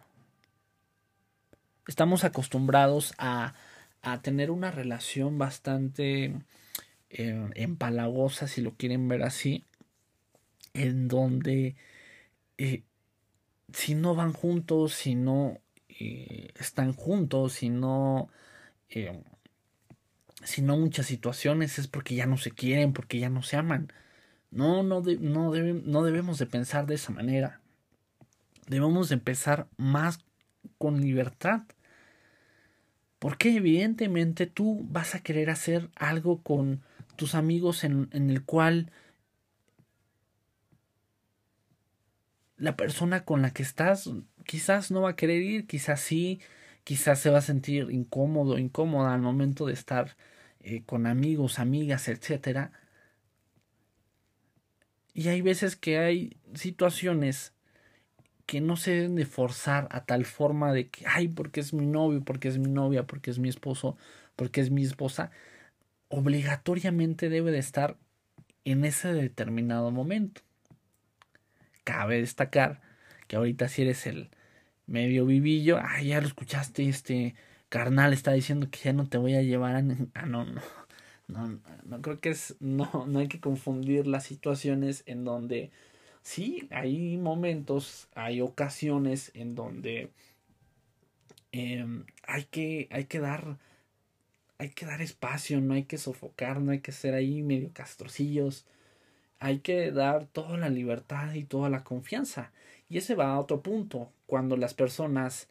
Estamos 1.87 2.23
acostumbrados 2.23 3.13
a, 3.17 3.53
a 4.01 4.21
tener 4.21 4.51
una 4.51 4.71
relación 4.71 5.37
bastante 5.37 6.35
eh, 7.09 7.49
empalagosa, 7.55 8.47
si 8.47 8.61
lo 8.61 8.75
quieren 8.75 9.07
ver 9.07 9.23
así, 9.23 9.65
en 10.73 11.07
donde 11.07 11.75
eh, 12.57 12.83
si 13.73 13.95
no 13.95 14.15
van 14.15 14.33
juntos, 14.33 14.93
si 14.93 15.15
no 15.15 15.59
eh, 15.87 16.49
están 16.55 16.93
juntos, 16.93 17.53
si 17.53 17.69
no 17.69 18.29
si 20.43 20.61
no 20.61 20.77
muchas 20.77 21.05
situaciones 21.05 21.79
es 21.79 21.87
porque 21.87 22.15
ya 22.15 22.25
no 22.25 22.37
se 22.37 22.51
quieren, 22.51 22.93
porque 22.93 23.19
ya 23.19 23.29
no 23.29 23.43
se 23.43 23.57
aman. 23.57 23.91
No, 24.51 24.83
no, 24.83 25.01
no, 25.01 25.53
no 25.53 26.03
debemos 26.03 26.39
de 26.39 26.45
pensar 26.45 26.85
de 26.85 26.95
esa 26.95 27.11
manera. 27.11 27.61
Debemos 28.67 29.09
de 29.09 29.15
empezar 29.15 29.67
más 29.77 30.19
con 30.77 31.01
libertad. 31.01 31.63
Porque 33.19 33.55
evidentemente 33.55 34.47
tú 34.47 34.85
vas 34.89 35.13
a 35.13 35.19
querer 35.19 35.49
hacer 35.49 35.89
algo 35.95 36.41
con 36.41 36.81
tus 37.15 37.35
amigos 37.35 37.83
en, 37.83 38.09
en 38.13 38.29
el 38.29 38.43
cual 38.45 38.91
la 42.59 42.75
persona 42.75 43.25
con 43.25 43.41
la 43.41 43.51
que 43.51 43.63
estás 43.63 44.09
quizás 44.45 44.91
no 44.91 45.01
va 45.01 45.11
a 45.11 45.15
querer 45.15 45.41
ir, 45.41 45.67
quizás 45.67 46.01
sí, 46.01 46.41
quizás 46.83 47.19
se 47.19 47.29
va 47.29 47.39
a 47.39 47.41
sentir 47.41 47.89
incómodo, 47.91 48.57
incómoda 48.57 49.13
al 49.13 49.21
momento 49.21 49.65
de 49.65 49.73
estar 49.73 50.17
eh, 50.59 50.83
con 50.85 51.07
amigos, 51.07 51.59
amigas, 51.59 52.07
etcétera. 52.07 52.71
Y 55.13 55.27
hay 55.29 55.41
veces 55.41 55.75
que 55.75 55.97
hay 55.99 56.37
situaciones 56.53 57.53
que 58.45 58.61
no 58.61 58.77
se 58.77 58.91
deben 58.91 59.15
de 59.15 59.25
forzar 59.25 59.87
a 59.91 60.05
tal 60.05 60.25
forma 60.25 60.73
de 60.73 60.89
que, 60.89 61.05
ay, 61.07 61.27
porque 61.27 61.59
es 61.59 61.73
mi 61.73 61.85
novio, 61.85 62.23
porque 62.23 62.47
es 62.47 62.57
mi 62.57 62.69
novia, 62.71 63.05
porque 63.05 63.29
es 63.31 63.39
mi 63.39 63.49
esposo, 63.49 63.97
porque 64.35 64.61
es 64.61 64.71
mi 64.71 64.83
esposa, 64.83 65.31
obligatoriamente 66.09 67.29
debe 67.29 67.51
de 67.51 67.59
estar 67.59 67.97
en 68.65 68.85
ese 68.85 69.13
determinado 69.13 69.91
momento. 69.91 70.41
Cabe 71.83 72.19
destacar 72.19 72.81
que 73.27 73.35
ahorita 73.35 73.67
si 73.69 73.83
eres 73.83 74.07
el 74.07 74.29
medio 74.87 75.25
vivillo, 75.25 75.79
ay, 75.81 76.07
ya 76.09 76.21
lo 76.21 76.27
escuchaste, 76.27 76.87
este 76.87 77.35
carnal 77.69 78.13
está 78.13 78.31
diciendo 78.33 78.69
que 78.71 78.79
ya 78.79 78.93
no 78.93 79.07
te 79.07 79.17
voy 79.17 79.35
a 79.35 79.41
llevar 79.41 79.75
a... 79.75 79.83
Ah, 80.15 80.25
no, 80.25 80.45
no, 80.45 80.61
no, 81.27 81.59
no 81.83 82.01
creo 82.01 82.19
que 82.19 82.29
es, 82.29 82.55
no, 82.59 83.05
no 83.07 83.19
hay 83.19 83.27
que 83.27 83.39
confundir 83.39 84.07
las 84.07 84.23
situaciones 84.25 85.03
en 85.05 85.23
donde 85.25 85.71
sí, 86.23 86.67
hay 86.71 87.17
momentos, 87.17 88.09
hay 88.15 88.41
ocasiones 88.41 89.31
en 89.35 89.55
donde 89.55 90.11
em, 91.51 92.05
hay, 92.23 92.45
que, 92.45 92.87
hay 92.91 93.05
que 93.05 93.19
dar 93.19 93.57
hay 94.59 94.69
que 94.71 94.85
dar 94.85 95.01
espacio, 95.01 95.61
no 95.61 95.73
hay 95.73 95.85
que 95.85 95.97
sofocar, 95.97 96.59
no 96.61 96.71
hay 96.71 96.81
que 96.81 96.91
ser 96.91 97.13
ahí 97.13 97.41
medio 97.41 97.71
castrocillos, 97.73 98.65
hay 99.39 99.59
que 99.59 99.91
dar 99.91 100.25
toda 100.27 100.57
la 100.57 100.69
libertad 100.69 101.33
y 101.33 101.43
toda 101.43 101.69
la 101.69 101.83
confianza. 101.83 102.51
Y 102.89 102.97
ese 102.97 103.15
va 103.15 103.33
a 103.33 103.39
otro 103.39 103.61
punto, 103.61 104.11
cuando 104.25 104.57
las 104.57 104.73
personas 104.73 105.49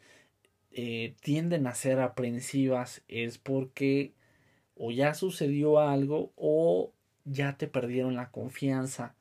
eh, 0.70 1.14
tienden 1.22 1.66
a 1.66 1.74
ser 1.74 2.00
aprensivas 2.00 3.02
es 3.08 3.38
porque 3.38 4.12
o 4.76 4.90
ya 4.92 5.14
sucedió 5.14 5.80
algo 5.80 6.32
o 6.36 6.92
ya 7.24 7.56
te 7.56 7.66
perdieron 7.68 8.14
la 8.16 8.30
confianza. 8.30 9.14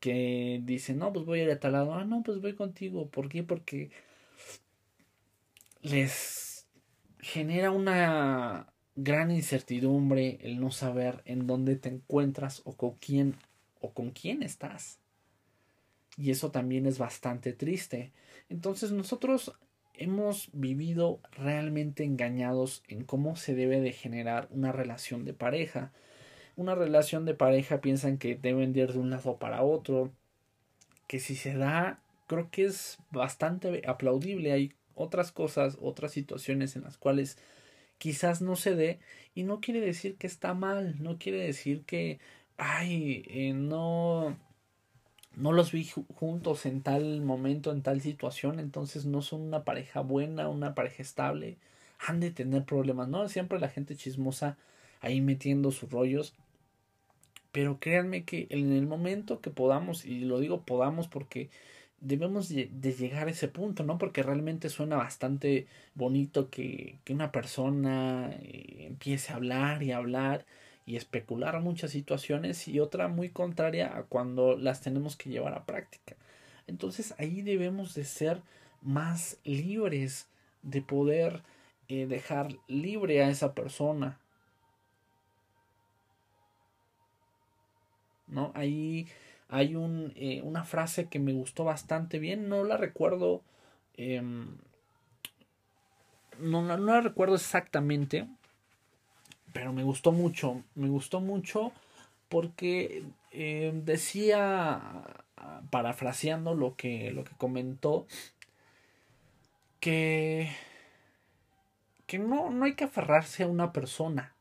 Que 0.00 0.60
dicen, 0.64 0.98
no, 0.98 1.12
pues 1.12 1.24
voy 1.24 1.40
a 1.40 1.44
ir 1.44 1.50
a 1.50 1.60
tal 1.60 1.72
lado, 1.72 1.94
ah, 1.94 2.04
no, 2.04 2.22
pues 2.22 2.40
voy 2.40 2.54
contigo. 2.54 3.08
¿Por 3.08 3.28
qué? 3.28 3.42
Porque 3.42 3.90
les 5.82 6.66
genera 7.20 7.70
una 7.70 8.72
gran 8.94 9.30
incertidumbre 9.30 10.38
el 10.42 10.60
no 10.60 10.70
saber 10.70 11.22
en 11.24 11.46
dónde 11.46 11.76
te 11.76 11.88
encuentras 11.88 12.62
o 12.64 12.76
con 12.76 12.94
quién 12.96 13.36
o 13.80 13.92
con 13.92 14.10
quién 14.10 14.42
estás. 14.42 14.98
Y 16.16 16.30
eso 16.30 16.50
también 16.50 16.86
es 16.86 16.98
bastante 16.98 17.52
triste. 17.52 18.12
Entonces 18.48 18.92
nosotros 18.92 19.52
hemos 19.94 20.50
vivido 20.52 21.20
realmente 21.32 22.04
engañados 22.04 22.82
en 22.88 23.04
cómo 23.04 23.36
se 23.36 23.54
debe 23.54 23.80
de 23.80 23.92
generar 23.92 24.48
una 24.50 24.72
relación 24.72 25.24
de 25.24 25.34
pareja. 25.34 25.92
Una 26.56 26.74
relación 26.74 27.24
de 27.24 27.34
pareja 27.34 27.80
piensan 27.80 28.18
que 28.18 28.34
deben 28.34 28.74
ir 28.76 28.92
de 28.92 28.98
un 28.98 29.10
lado 29.10 29.36
para 29.38 29.62
otro, 29.62 30.12
que 31.06 31.20
si 31.20 31.36
se 31.36 31.54
da, 31.54 32.00
creo 32.26 32.50
que 32.50 32.64
es 32.64 32.98
bastante 33.10 33.82
aplaudible. 33.86 34.52
Hay 34.52 34.72
otras 34.94 35.32
cosas, 35.32 35.76
otras 35.80 36.12
situaciones 36.12 36.76
en 36.76 36.82
las 36.82 36.96
cuales 36.96 37.38
quizás 37.98 38.42
no 38.42 38.56
se 38.56 38.74
dé 38.74 39.00
y 39.34 39.44
no 39.44 39.60
quiere 39.60 39.80
decir 39.80 40.16
que 40.16 40.26
está 40.26 40.54
mal, 40.54 40.96
no 41.02 41.18
quiere 41.18 41.38
decir 41.38 41.82
que, 41.84 42.18
ay, 42.58 43.24
eh, 43.28 43.52
no, 43.54 44.36
no 45.34 45.52
los 45.52 45.72
vi 45.72 45.88
juntos 46.14 46.66
en 46.66 46.82
tal 46.82 47.20
momento, 47.22 47.72
en 47.72 47.82
tal 47.82 48.00
situación, 48.00 48.60
entonces 48.60 49.06
no 49.06 49.22
son 49.22 49.42
una 49.42 49.64
pareja 49.64 50.00
buena, 50.00 50.48
una 50.48 50.74
pareja 50.74 51.02
estable, 51.02 51.58
han 51.98 52.20
de 52.20 52.30
tener 52.30 52.64
problemas, 52.64 53.08
¿no? 53.08 53.28
Siempre 53.28 53.60
la 53.60 53.68
gente 53.68 53.96
chismosa 53.96 54.56
ahí 55.00 55.20
metiendo 55.20 55.70
sus 55.70 55.90
rollos. 55.90 56.34
Pero 57.52 57.78
créanme 57.78 58.24
que 58.24 58.46
en 58.50 58.72
el 58.72 58.86
momento 58.86 59.40
que 59.40 59.50
podamos, 59.50 60.04
y 60.04 60.20
lo 60.20 60.40
digo 60.40 60.62
podamos 60.64 61.08
porque 61.08 61.48
debemos 62.00 62.48
de, 62.50 62.68
llegar 62.98 63.28
a 63.28 63.30
ese 63.30 63.48
punto, 63.48 63.82
¿no? 63.82 63.98
Porque 63.98 64.22
realmente 64.22 64.68
suena 64.68 64.96
bastante 64.96 65.66
bonito 65.94 66.50
que, 66.50 66.98
que 67.04 67.14
una 67.14 67.32
persona 67.32 68.30
eh, 68.42 68.86
empiece 68.88 69.32
a 69.32 69.36
hablar 69.36 69.82
y 69.82 69.92
hablar 69.92 70.44
y 70.86 70.96
especular 70.96 71.60
muchas 71.60 71.90
situaciones 71.90 72.68
y 72.68 72.80
otra 72.80 73.08
muy 73.08 73.28
contraria 73.30 73.96
a 73.96 74.04
cuando 74.04 74.56
las 74.56 74.80
tenemos 74.80 75.16
que 75.16 75.30
llevar 75.30 75.52
a 75.54 75.66
práctica. 75.66 76.16
Entonces 76.68 77.14
ahí 77.18 77.42
debemos 77.42 77.94
de 77.94 78.04
ser 78.04 78.40
más 78.82 79.38
libres 79.44 80.28
de 80.62 80.80
poder 80.82 81.42
eh, 81.88 82.06
dejar 82.06 82.48
libre 82.68 83.22
a 83.22 83.28
esa 83.28 83.54
persona. 83.54 84.20
¿No? 88.28 88.52
Ahí 88.54 89.06
hay 89.48 89.76
un, 89.76 90.12
eh, 90.16 90.40
una 90.42 90.64
frase 90.64 91.08
que 91.08 91.18
me 91.18 91.32
gustó 91.32 91.64
bastante 91.64 92.18
bien, 92.18 92.48
no 92.48 92.64
la 92.64 92.76
recuerdo, 92.76 93.42
em, 93.96 94.56
no, 96.38 96.62
no, 96.62 96.76
la 96.76 97.00
recuerdo 97.00 97.36
exactamente, 97.36 98.28
pero 99.56 99.72
me 99.72 99.84
gustó 99.84 100.12
mucho, 100.12 100.62
me 100.74 100.86
gustó 100.86 101.22
mucho 101.22 101.72
porque 102.28 103.04
eh, 103.32 103.72
decía, 103.86 105.02
parafraseando 105.70 106.54
lo 106.54 106.76
que, 106.76 107.10
lo 107.12 107.24
que 107.24 107.34
comentó, 107.38 108.06
que, 109.80 110.50
que 112.06 112.18
no, 112.18 112.50
no 112.50 112.66
hay 112.66 112.74
que 112.74 112.84
aferrarse 112.84 113.44
a 113.44 113.46
una 113.46 113.72
persona. 113.72 114.34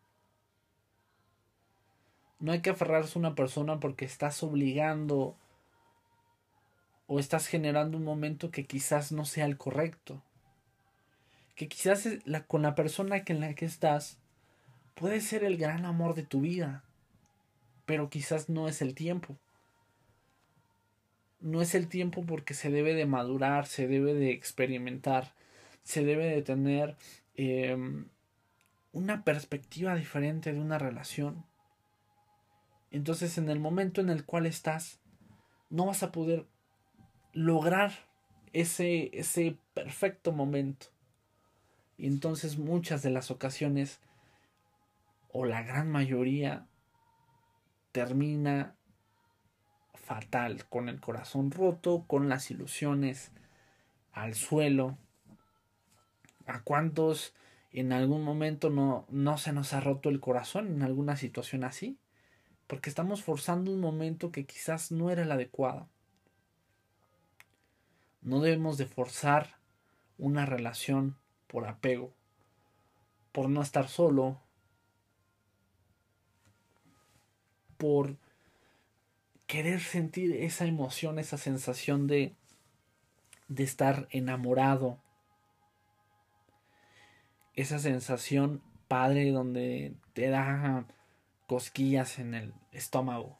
No 2.41 2.51
hay 2.51 2.59
que 2.59 2.71
aferrarse 2.71 3.17
a 3.17 3.19
una 3.19 3.35
persona 3.35 3.79
porque 3.79 4.03
estás 4.03 4.43
obligando 4.43 5.37
o 7.07 7.19
estás 7.19 7.47
generando 7.47 7.97
un 7.97 8.03
momento 8.03 8.51
que 8.51 8.65
quizás 8.65 9.13
no 9.13 9.23
sea 9.23 9.45
el 9.45 9.55
correcto. 9.55 10.21
Que 11.55 11.69
quizás 11.69 12.05
con 12.47 12.63
la 12.63 12.75
persona 12.75 13.23
que 13.23 13.31
en 13.31 13.39
la 13.39 13.53
que 13.55 13.63
estás 13.63 14.19
puede 14.95 15.21
ser 15.21 15.43
el 15.43 15.57
gran 15.57 15.85
amor 15.85 16.15
de 16.15 16.23
tu 16.23 16.41
vida, 16.41 16.83
pero 17.85 18.09
quizás 18.09 18.49
no 18.49 18.67
es 18.67 18.81
el 18.81 18.95
tiempo. 18.95 19.37
No 21.41 21.61
es 21.61 21.75
el 21.75 21.87
tiempo 21.87 22.25
porque 22.25 22.53
se 22.53 22.71
debe 22.71 22.95
de 22.95 23.05
madurar, 23.05 23.67
se 23.67 23.87
debe 23.87 24.13
de 24.13 24.31
experimentar, 24.31 25.33
se 25.83 26.03
debe 26.03 26.25
de 26.25 26.41
tener 26.41 26.95
em, 27.35 28.07
una 28.93 29.23
perspectiva 29.23 29.95
diferente 29.95 30.53
de 30.53 30.59
una 30.59 30.79
relación. 30.79 31.45
Entonces 32.89 33.37
en 33.37 33.49
el 33.49 33.59
momento 33.59 34.01
en 34.01 34.09
el 34.09 34.25
cual 34.25 34.45
estás, 34.45 34.99
no 35.69 35.85
vas 35.85 36.01
a 36.01 36.11
poder 36.11 36.45
lograr 37.33 37.91
ese, 38.53 39.11
ese 39.13 39.57
perfecto 39.73 40.31
momento. 40.31 40.87
Y 41.97 42.07
entonces 42.07 42.57
muchas 42.57 43.03
de 43.03 43.09
las 43.09 43.29
ocasiones 43.29 43.99
o 45.37 45.43
la 45.43 45.63
gran 45.63 45.91
mayoría 45.91 46.65
termina 47.91 48.77
fatal, 49.93 50.65
con 50.69 50.87
el 50.87 51.01
corazón 51.01 51.51
roto, 51.51 52.05
con 52.07 52.29
las 52.29 52.51
ilusiones 52.51 53.33
al 54.13 54.33
suelo. 54.33 54.97
¿A 56.45 56.61
cuántos 56.61 57.33
en 57.71 57.91
algún 57.91 58.23
momento 58.23 58.69
no, 58.69 59.05
no 59.09 59.37
se 59.37 59.51
nos 59.51 59.73
ha 59.73 59.81
roto 59.81 60.07
el 60.07 60.21
corazón 60.21 60.69
en 60.69 60.83
alguna 60.83 61.17
situación 61.17 61.65
así? 61.65 61.99
Porque 62.65 62.89
estamos 62.89 63.21
forzando 63.21 63.73
un 63.73 63.81
momento 63.81 64.31
que 64.31 64.45
quizás 64.45 64.93
no 64.93 65.11
era 65.11 65.23
el 65.23 65.31
adecuado. 65.33 65.89
No 68.21 68.39
debemos 68.39 68.77
de 68.77 68.85
forzar 68.85 69.57
una 70.17 70.45
relación 70.45 71.17
por 71.47 71.67
apego, 71.67 72.13
por 73.33 73.49
no 73.49 73.61
estar 73.61 73.89
solo, 73.89 74.44
por 77.77 78.17
querer 79.47 79.79
sentir 79.79 80.35
esa 80.35 80.65
emoción, 80.65 81.19
esa 81.19 81.37
sensación 81.37 82.07
de, 82.07 82.35
de 83.47 83.63
estar 83.63 84.07
enamorado. 84.11 84.99
Esa 87.53 87.79
sensación 87.79 88.61
padre 88.87 89.31
donde 89.31 89.95
te 90.13 90.29
da 90.29 90.85
cosquillas 91.47 92.19
en 92.19 92.33
el 92.33 92.53
estómago 92.71 93.37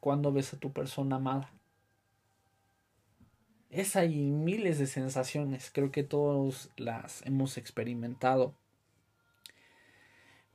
cuando 0.00 0.32
ves 0.32 0.54
a 0.54 0.58
tu 0.58 0.72
persona 0.72 1.16
amada. 1.16 1.50
Es 3.70 3.96
hay 3.96 4.30
miles 4.30 4.78
de 4.78 4.86
sensaciones, 4.86 5.70
creo 5.72 5.90
que 5.90 6.04
todos 6.04 6.70
las 6.76 7.22
hemos 7.26 7.58
experimentado. 7.58 8.54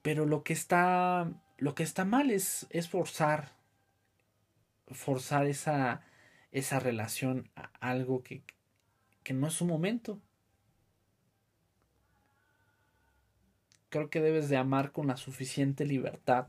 Pero 0.02 0.26
lo 0.26 0.44
que 0.44 0.54
está 0.54 1.30
lo 1.62 1.76
que 1.76 1.84
está 1.84 2.06
mal 2.06 2.32
es, 2.32 2.68
forzar, 2.90 3.52
forzar 4.88 5.46
esa, 5.46 6.02
esa 6.52 6.80
relación 6.80 7.52
a 7.56 7.70
algo 7.80 8.24
que, 8.24 8.42
que 9.22 9.34
no 9.34 9.46
es 9.46 9.54
su 9.54 9.66
momento. 9.66 10.20
Creo 13.90 14.10
que 14.10 14.22
debes 14.22 14.50
de 14.50 14.58
amar 14.58 14.92
con 14.92 15.06
la 15.06 15.18
suficiente 15.18 15.86
libertad, 15.86 16.48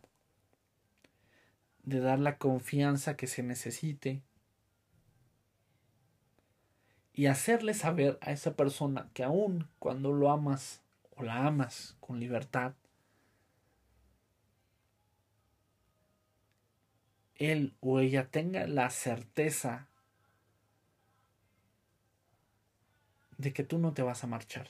de 1.83 2.01
dar 2.01 2.19
la 2.19 2.39
confianza 2.39 3.15
que 3.15 3.27
se 3.27 3.43
necesite 3.43 4.23
y 7.13 7.27
hacerle 7.27 7.75
saber 7.75 8.19
a 8.23 8.33
esa 8.33 8.57
persona 8.57 9.11
que 9.13 9.25
aun 9.25 9.69
cuando 9.79 10.11
lo 10.11 10.31
amas 10.31 10.81
o 11.11 11.23
la 11.23 11.47
amas 11.47 11.99
con 12.01 12.19
libertad, 12.19 12.73
él 17.37 17.75
o 17.81 18.01
ella 18.01 18.29
tenga 18.31 18.67
la 18.67 18.91
certeza 18.91 19.89
de 23.39 23.53
que 23.53 23.65
tú 23.65 23.79
no 23.79 23.93
te 23.93 24.03
vas 24.03 24.23
a 24.23 24.29
marchar, 24.29 24.69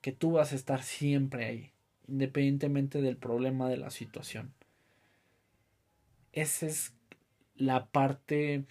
que 0.00 0.12
tú 0.12 0.32
vas 0.32 0.52
a 0.52 0.56
estar 0.56 0.82
siempre 0.82 1.44
ahí, 1.44 1.72
independientemente 2.08 3.02
del 3.02 3.16
problema 3.16 3.68
de 3.68 3.76
la 3.76 3.90
situación. 3.90 4.54
Esa 6.32 6.66
es 6.66 6.94
la 7.56 7.86
parte 7.86 8.64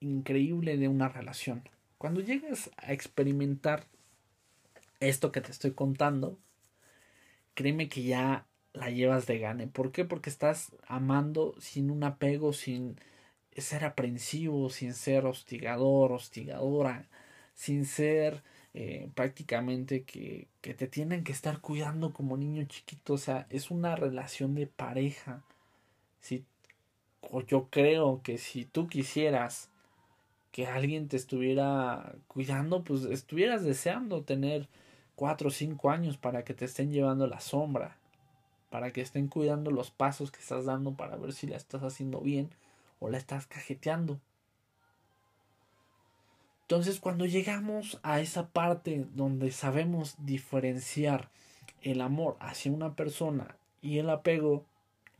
increíble 0.00 0.76
de 0.76 0.88
una 0.88 1.08
relación. 1.08 1.68
Cuando 1.98 2.20
llegas 2.20 2.70
a 2.76 2.92
experimentar 2.92 3.86
esto 5.00 5.32
que 5.32 5.40
te 5.40 5.50
estoy 5.50 5.72
contando, 5.72 6.38
créeme 7.54 7.88
que 7.88 8.02
ya 8.02 8.46
la 8.76 8.90
llevas 8.90 9.26
de 9.26 9.38
gane. 9.38 9.66
¿Por 9.66 9.90
qué? 9.90 10.04
Porque 10.04 10.30
estás 10.30 10.76
amando 10.86 11.54
sin 11.58 11.90
un 11.90 12.04
apego, 12.04 12.52
sin 12.52 13.00
ser 13.56 13.84
aprensivo, 13.84 14.70
sin 14.70 14.94
ser 14.94 15.26
hostigador, 15.26 16.12
hostigadora, 16.12 17.08
sin 17.54 17.86
ser 17.86 18.42
eh, 18.74 19.08
prácticamente 19.14 20.04
que, 20.04 20.48
que 20.60 20.74
te 20.74 20.86
tienen 20.88 21.24
que 21.24 21.32
estar 21.32 21.60
cuidando 21.60 22.12
como 22.12 22.36
niño 22.36 22.64
chiquito. 22.64 23.14
O 23.14 23.18
sea, 23.18 23.46
es 23.50 23.70
una 23.70 23.96
relación 23.96 24.54
de 24.54 24.66
pareja. 24.66 25.42
Si, 26.20 26.44
yo 27.48 27.68
creo 27.70 28.20
que 28.22 28.38
si 28.38 28.66
tú 28.66 28.88
quisieras 28.88 29.70
que 30.52 30.66
alguien 30.66 31.08
te 31.08 31.16
estuviera 31.16 32.14
cuidando, 32.28 32.84
pues 32.84 33.04
estuvieras 33.04 33.64
deseando 33.64 34.22
tener 34.22 34.68
cuatro 35.14 35.48
o 35.48 35.50
cinco 35.50 35.90
años 35.90 36.18
para 36.18 36.44
que 36.44 36.54
te 36.54 36.66
estén 36.66 36.92
llevando 36.92 37.26
la 37.26 37.40
sombra, 37.40 37.96
para 38.70 38.92
que 38.92 39.00
estén 39.00 39.28
cuidando 39.28 39.70
los 39.70 39.90
pasos 39.90 40.30
que 40.30 40.40
estás 40.40 40.64
dando 40.64 40.94
para 40.94 41.16
ver 41.16 41.32
si 41.32 41.46
la 41.46 41.56
estás 41.56 41.82
haciendo 41.82 42.20
bien 42.20 42.50
o 43.00 43.08
la 43.08 43.18
estás 43.18 43.46
cajeteando. 43.46 44.20
Entonces 46.62 47.00
cuando 47.00 47.26
llegamos 47.26 48.00
a 48.02 48.20
esa 48.20 48.48
parte 48.48 49.06
donde 49.14 49.50
sabemos 49.52 50.16
diferenciar 50.18 51.30
el 51.82 52.00
amor 52.00 52.36
hacia 52.40 52.72
una 52.72 52.96
persona 52.96 53.56
y 53.80 53.98
el 53.98 54.10
apego, 54.10 54.64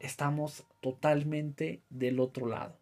estamos 0.00 0.64
totalmente 0.80 1.80
del 1.90 2.18
otro 2.18 2.46
lado. 2.46 2.76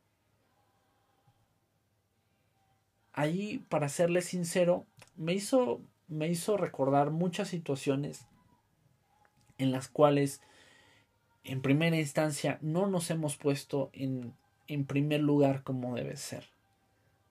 ahí, 3.14 3.64
para 3.68 3.88
serle 3.88 4.20
sincero, 4.20 4.86
me 5.16 5.32
hizo, 5.32 5.80
me 6.08 6.28
hizo 6.28 6.56
recordar 6.56 7.10
muchas 7.10 7.48
situaciones 7.48 8.26
en 9.56 9.70
las 9.70 9.88
cuales 9.88 10.42
en 11.44 11.60
primera 11.60 11.96
instancia 11.96 12.58
no 12.62 12.86
nos 12.86 13.10
hemos 13.10 13.36
puesto 13.36 13.90
en, 13.92 14.32
en 14.66 14.86
primer 14.86 15.20
lugar 15.20 15.62
como 15.62 15.94
debe 15.94 16.16
ser. 16.16 16.44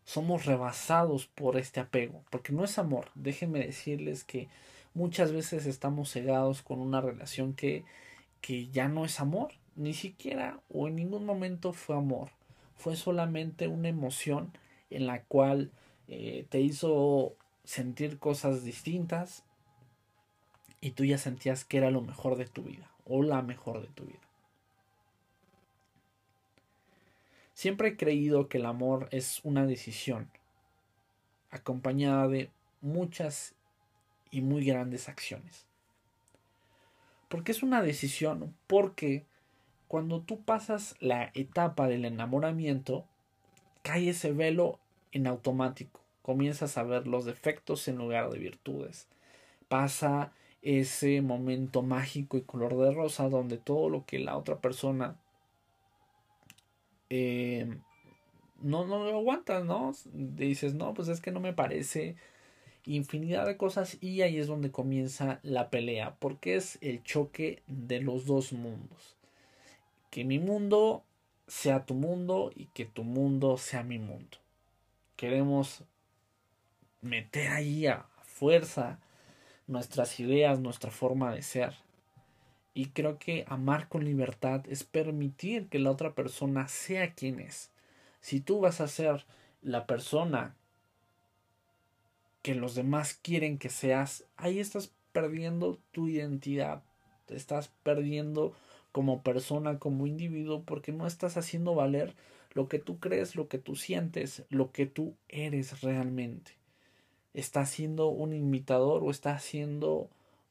Somos 0.06 0.46
rebasados 0.46 1.26
por 1.28 1.58
este 1.58 1.80
apego, 1.80 2.24
porque 2.30 2.54
no 2.54 2.64
es 2.64 2.78
amor. 2.78 3.10
Déjenme 3.16 3.60
decirles 3.60 4.24
que 4.24 4.50
muchas 4.94 5.32
veces 5.32 5.66
estamos 5.66 6.12
cegados 6.12 6.62
con 6.62 6.80
una 6.80 7.02
relación 7.02 7.54
que, 7.54 7.86
que 8.40 8.68
ya 8.68 8.88
no 8.88 9.06
es 9.06 9.20
amor, 9.20 9.54
ni 9.76 9.94
siquiera 9.94 10.60
o 10.70 10.88
en 10.88 10.96
ningún 10.96 11.26
momento 11.26 11.74
fue 11.74 11.96
amor. 11.96 12.30
Fue 12.78 12.96
solamente 12.96 13.68
una 13.68 13.88
emoción 13.88 14.56
en 14.92 15.08
la 15.08 15.24
cual 15.24 15.72
eh, 16.08 16.46
te 16.50 16.60
hizo 16.60 17.36
sentir 17.64 18.20
cosas 18.20 18.64
distintas 18.64 19.44
y 20.82 20.92
tú 20.92 21.06
ya 21.06 21.18
sentías 21.18 21.64
que 21.66 21.78
era 21.78 21.90
lo 21.90 22.02
mejor 22.02 22.36
de 22.36 22.46
tu 22.46 22.64
vida 22.64 22.93
o 23.06 23.24
la 23.24 23.42
mejor 23.42 23.82
de 23.82 23.88
tu 23.88 24.06
vida. 24.06 24.20
Siempre 27.54 27.90
he 27.90 27.98
creído 27.98 28.50
que 28.50 28.58
el 28.58 28.66
amor 28.66 29.08
es 29.12 29.40
una 29.44 29.66
decisión 29.66 30.30
acompañada 31.52 32.28
de 32.28 32.50
muchas 32.82 33.54
y 34.32 34.42
muy 34.42 34.66
grandes 34.66 35.08
acciones. 35.08 35.66
¿Por 37.30 37.44
qué 37.44 37.52
es 37.52 37.64
una 37.64 37.82
decisión? 37.82 38.56
Porque 38.68 39.26
cuando 39.88 40.22
tú 40.22 40.42
pasas 40.42 40.96
la 41.00 41.32
etapa 41.36 41.88
del 41.88 42.06
enamoramiento, 42.06 43.06
cae 43.84 44.10
ese 44.10 44.32
velo 44.32 44.80
en 45.12 45.28
automático. 45.28 46.00
Comienzas 46.24 46.78
a 46.78 46.84
ver 46.84 47.06
los 47.06 47.26
defectos 47.26 47.88
en 47.88 47.98
lugar 47.98 48.30
de 48.32 48.40
virtudes. 48.40 49.08
Pasa 49.68 50.32
ese 50.64 51.22
momento 51.22 51.82
mágico 51.82 52.38
y 52.38 52.42
color 52.42 52.78
de 52.78 52.92
rosa 52.92 53.30
donde 53.30 53.58
todo 53.58 53.90
lo 53.90 54.06
que 54.06 54.20
la 54.20 54.38
otra 54.38 54.60
persona 54.60 55.18
eh, 57.10 57.78
no, 58.62 58.88
no 58.88 59.04
lo 59.04 59.18
aguantas, 59.18 59.66
¿no? 59.66 59.94
Dices, 60.14 60.74
no, 60.74 60.94
pues 60.94 61.10
es 61.10 61.22
que 61.22 61.32
no 61.32 61.40
me 61.40 61.54
parece 61.54 62.16
infinidad 62.86 63.46
de 63.46 63.58
cosas 63.58 63.98
y 64.02 64.22
ahí 64.22 64.38
es 64.38 64.48
donde 64.48 64.72
comienza 64.72 65.40
la 65.44 65.70
pelea, 65.70 66.16
porque 66.20 66.56
es 66.56 66.78
el 66.82 67.04
choque 67.04 67.62
de 67.68 68.02
los 68.02 68.26
dos 68.26 68.54
mundos. 68.54 69.18
Que 70.10 70.24
mi 70.24 70.40
mundo 70.40 71.04
sea 71.48 71.86
tu 71.86 71.94
mundo 71.94 72.52
y 72.56 72.68
que 72.68 72.86
tu 72.86 73.04
mundo 73.04 73.58
sea 73.58 73.84
mi 73.84 74.00
mundo 74.00 74.38
queremos 75.16 75.84
meter 77.02 77.50
ahí 77.50 77.88
a 77.88 78.06
fuerza 78.24 79.00
nuestras 79.68 80.20
ideas, 80.20 80.60
nuestra 80.60 80.92
forma 80.92 81.34
de 81.34 81.42
ser. 81.42 81.76
Y 82.74 82.88
creo 82.88 83.20
que 83.20 83.46
amar 83.48 83.88
con 83.88 84.04
libertad 84.04 84.64
es 84.68 84.84
permitir 84.84 85.68
que 85.68 85.80
la 85.80 85.92
otra 85.92 86.16
persona 86.16 86.68
sea 86.68 87.14
quien 87.14 87.40
es. 87.40 87.72
Si 88.20 88.40
tú 88.40 88.60
vas 88.60 88.82
a 88.82 88.88
ser 88.88 89.26
la 89.62 89.86
persona 89.86 90.56
que 92.42 92.56
los 92.56 92.76
demás 92.76 93.14
quieren 93.14 93.58
que 93.58 93.70
seas, 93.70 94.26
ahí 94.36 94.60
estás 94.60 94.92
perdiendo 95.12 95.80
tu 95.92 96.08
identidad. 96.08 96.84
Te 97.26 97.36
estás 97.36 97.70
perdiendo 97.84 98.54
como 98.92 99.22
persona, 99.24 99.80
como 99.80 100.08
individuo, 100.08 100.64
porque 100.64 100.92
no 100.92 101.08
estás 101.08 101.38
haciendo 101.38 101.74
valer 101.76 102.16
lo 102.54 102.68
que 102.68 102.80
tú 102.80 103.00
crees, 103.00 103.36
lo 103.36 103.48
que 103.48 103.58
tú 103.58 103.76
sientes, 103.76 104.44
lo 104.50 104.72
que 104.72 104.86
tú 104.86 105.16
eres 105.30 105.82
realmente. 105.82 106.63
¿Estás 107.34 107.70
siendo 107.70 108.08
un 108.08 108.34
imitador 108.34 109.04
o 109.04 109.12
estás 109.12 109.44
siendo 109.44 110.10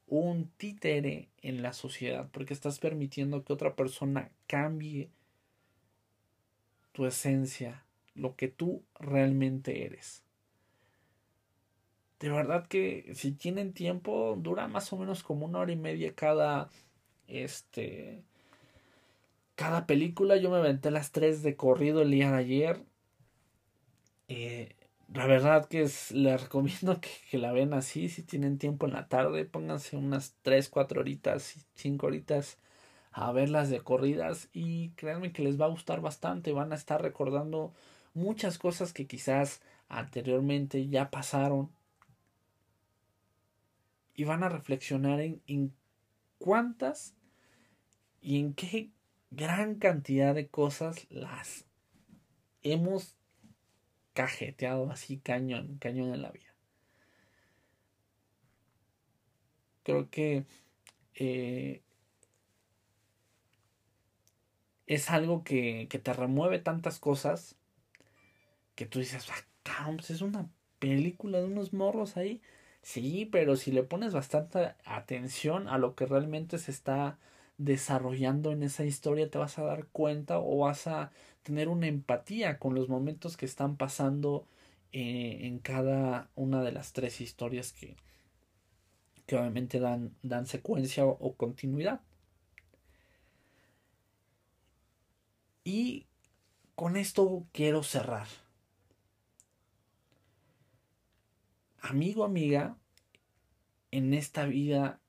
un 0.09 0.49
títere 0.57 1.29
en 1.43 1.63
la 1.63 1.73
sociedad? 1.73 2.29
Porque 2.33 2.55
estás 2.55 2.79
permitiendo 2.81 3.45
que 3.45 3.53
otra 3.53 3.75
persona 3.77 4.31
cambie 4.47 5.09
tu 6.93 7.07
esencia, 7.07 7.85
lo 8.15 8.37
que 8.37 8.49
tú 8.49 8.83
realmente 8.99 9.85
eres. 9.85 10.23
De 12.21 12.31
verdad 12.31 12.67
que 12.69 13.11
si 13.15 13.33
tienen 13.33 13.73
tiempo, 13.73 14.37
dura 14.39 14.69
más 14.69 14.93
o 14.93 14.97
menos 14.97 15.23
como 15.23 15.47
una 15.47 15.59
hora 15.59 15.73
y 15.73 15.77
media 15.77 16.15
cada 16.15 16.71
este 17.27 18.23
cada 19.57 19.87
película. 19.87 20.37
Yo 20.37 20.51
me 20.51 20.59
aventé 20.59 20.91
las 20.91 21.13
tres 21.13 21.43
de 21.43 21.57
corrido 21.57 22.03
el 22.03 22.11
día 22.11 22.31
de 22.31 22.39
ayer. 22.39 22.85
Eh, 24.29 24.75
la 25.15 25.27
verdad 25.27 25.67
que 25.67 25.83
es, 25.83 26.11
les 26.11 26.41
recomiendo 26.41 27.01
que, 27.01 27.39
la 27.39 27.53
vean 27.53 27.75
así, 27.75 28.09
si 28.09 28.23
tienen 28.23 28.59
tiempo 28.59 28.87
en 28.87 28.95
la 28.95 29.09
tarde, 29.09 29.45
pónganse 29.45 29.97
unas 29.97 30.37
3, 30.43 30.69
4 30.71 31.01
horitas, 31.01 31.67
5 31.75 32.07
horitas 32.07 32.59
a 33.11 33.31
verlas 33.33 33.69
de 33.69 33.83
corridas 33.83 34.49
y 34.55 34.91
créanme 34.91 35.33
que 35.33 35.43
les 35.43 35.61
va 35.61 35.67
a 35.67 35.71
gustar 35.71 36.01
bastante, 36.01 36.53
van 36.53 36.73
a 36.73 36.77
estar 36.77 37.03
recordando 37.03 37.75
muchas 38.15 38.59
cosas 38.59 38.95
que 38.95 39.07
quizás 39.07 39.61
anteriormente 39.89 40.89
ya 40.89 41.11
pasaron. 41.11 41.71
Y 44.15 44.25
van 44.25 44.43
a 44.43 44.49
reflexionar 44.49 45.21
en, 45.21 45.43
en 45.47 45.75
cuántas 46.39 47.15
y 48.21 48.39
en 48.39 48.55
qué 48.55 48.91
gran 49.31 49.75
cantidad 49.77 50.35
de 50.35 50.49
cosas 50.49 51.07
las 51.11 51.67
hemos 52.63 53.17
cajeteado 54.15 54.91
así 54.91 55.19
cañón, 55.19 55.79
cañón 55.79 56.15
en 56.15 56.23
la 56.23 56.31
vida. 56.31 56.55
Creo 59.83 60.11
que 60.11 60.45
eh, 61.15 61.83
es 64.87 65.11
algo 65.11 65.43
que, 65.45 65.89
que, 65.91 65.99
te 65.99 66.13
remueve 66.13 66.59
tantas 66.59 67.01
cosas 67.01 67.57
que 68.75 68.87
tú 68.87 69.01
dices, 69.01 69.29
ah, 69.65 69.93
pues 69.97 70.11
es 70.11 70.23
una 70.23 70.49
película 70.79 71.39
de 71.39 71.47
unos 71.47 71.73
morros 71.73 72.17
ahí 72.17 72.41
Sí, 72.83 73.29
pero 73.31 73.57
si 73.57 73.71
le 73.73 73.85
pones 73.85 74.13
bastante 74.13 74.75
atención 74.85 75.69
a 75.69 75.79
lo 75.79 75.95
que 75.95 76.07
realmente 76.07 76.59
se 76.59 76.73
está 76.73 77.19
desarrollando 77.59 78.51
en 78.53 78.63
esa 78.65 78.85
historia, 78.85 79.31
te 79.31 79.39
vas 79.39 79.59
a 79.59 79.63
dar 79.63 79.87
cuenta 79.89 80.39
o 80.41 80.59
vas 80.59 80.87
a 80.89 81.13
tener 81.43 81.69
una 81.69 81.87
empatía 81.87 82.59
con 82.59 82.75
los 82.75 82.89
momentos 82.89 83.37
que 83.37 83.47
están 83.47 83.77
pasando 83.77 84.47
eh, 84.93 85.41
en 85.43 85.59
cada 85.59 86.31
una 86.35 86.63
de 86.63 86.73
las 86.73 86.93
tres 86.93 87.21
historias 87.21 87.73
que, 87.73 87.97
que 89.27 89.37
obviamente 89.37 89.81
dan, 89.81 90.15
dan 90.23 90.47
secuencia 90.47 91.05
o 91.05 91.35
continuidad. 91.37 92.01
Y 95.65 96.07
con 96.75 96.97
esto 96.97 97.47
quiero 97.53 97.83
cerrar. 97.83 98.27
Amigo, 101.81 102.25
amiga, 102.25 102.77
en 103.91 104.15
esta 104.15 104.47
vida 104.47 105.01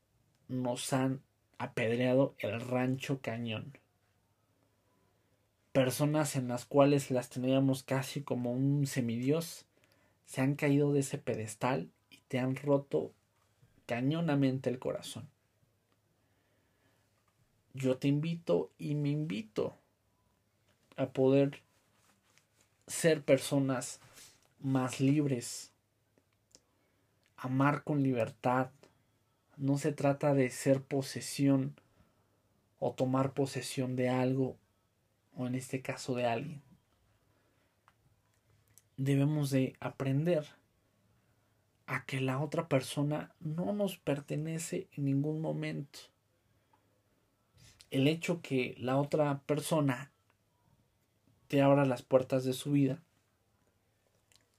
nos 0.47 0.93
han 0.93 1.21
apedreado 1.57 2.35
el 2.39 2.59
rancho 2.59 3.21
cañón. 3.21 3.77
Personas 5.73 6.35
en 6.35 6.47
las 6.47 6.65
cuales 6.65 7.09
las 7.09 7.29
teníamos 7.29 7.81
casi 7.81 8.21
como 8.21 8.51
un 8.51 8.85
semidios 8.85 9.65
se 10.27 10.41
han 10.41 10.53
caído 10.53 10.93
de 10.93 10.99
ese 10.99 11.17
pedestal 11.17 11.89
y 12.11 12.19
te 12.27 12.37
han 12.37 12.55
roto 12.55 13.11
cañonamente 13.87 14.69
el 14.69 14.77
corazón. 14.77 15.27
Yo 17.73 17.97
te 17.97 18.07
invito 18.07 18.69
y 18.77 18.93
me 18.93 19.09
invito 19.09 19.75
a 20.95 21.07
poder 21.07 21.63
ser 22.85 23.23
personas 23.23 23.99
más 24.59 24.99
libres, 24.99 25.71
amar 27.35 27.83
con 27.83 28.03
libertad. 28.03 28.69
No 29.57 29.79
se 29.79 29.91
trata 29.91 30.35
de 30.35 30.51
ser 30.51 30.83
posesión 30.83 31.75
o 32.77 32.91
tomar 32.93 33.33
posesión 33.33 33.95
de 33.95 34.09
algo 34.09 34.55
o 35.35 35.47
en 35.47 35.55
este 35.55 35.81
caso 35.81 36.15
de 36.15 36.25
alguien. 36.25 36.61
Debemos 38.97 39.49
de 39.49 39.75
aprender 39.79 40.45
a 41.85 42.05
que 42.05 42.21
la 42.21 42.39
otra 42.39 42.67
persona 42.67 43.33
no 43.39 43.73
nos 43.73 43.97
pertenece 43.97 44.87
en 44.93 45.05
ningún 45.05 45.41
momento. 45.41 45.99
El 47.91 48.07
hecho 48.07 48.41
que 48.41 48.75
la 48.79 48.97
otra 48.97 49.41
persona 49.41 50.11
te 51.47 51.61
abra 51.61 51.85
las 51.85 52.01
puertas 52.01 52.43
de 52.43 52.53
su 52.53 52.71
vida 52.71 53.03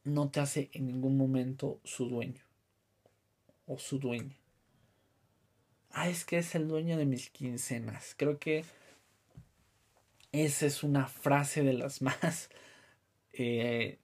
no 0.05 0.31
te 0.31 0.41
hace 0.41 0.71
en 0.73 0.87
ningún 0.87 1.17
momento 1.17 1.81
su 1.83 2.09
dueño 2.09 2.43
o 3.67 3.79
su 3.79 3.99
dueña. 3.99 4.37
Ah, 5.91 6.09
es 6.09 6.25
que 6.25 6.39
es 6.39 6.55
el 6.55 6.69
dueño 6.69 6.99
de 6.99 7.07
mis 7.07 7.31
quincenas. 7.31 8.15
Creo 8.17 8.39
que 8.39 8.65
esa 10.35 10.67
es 10.67 10.83
una 10.83 11.07
frase 11.07 11.63
de 11.63 11.75
las 11.75 12.03
más 12.03 12.51
eh, 13.33 13.99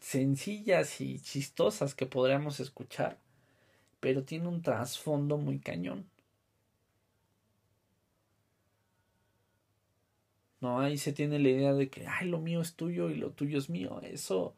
sencillas 0.00 1.00
y 1.00 1.20
chistosas 1.20 1.94
que 1.94 2.06
podríamos 2.06 2.60
escuchar, 2.60 3.18
pero 4.00 4.24
tiene 4.24 4.48
un 4.48 4.62
trasfondo 4.62 5.38
muy 5.38 5.58
cañón. 5.60 6.08
No, 10.60 10.80
ahí 10.80 10.98
se 10.98 11.12
tiene 11.12 11.38
la 11.38 11.48
idea 11.48 11.72
de 11.74 11.88
que, 11.90 12.06
ay, 12.06 12.28
lo 12.28 12.38
mío 12.40 12.60
es 12.60 12.74
tuyo 12.76 13.10
y 13.10 13.14
lo 13.16 13.30
tuyo 13.32 13.58
es 13.58 13.68
mío. 13.70 14.00
Eso 14.02 14.54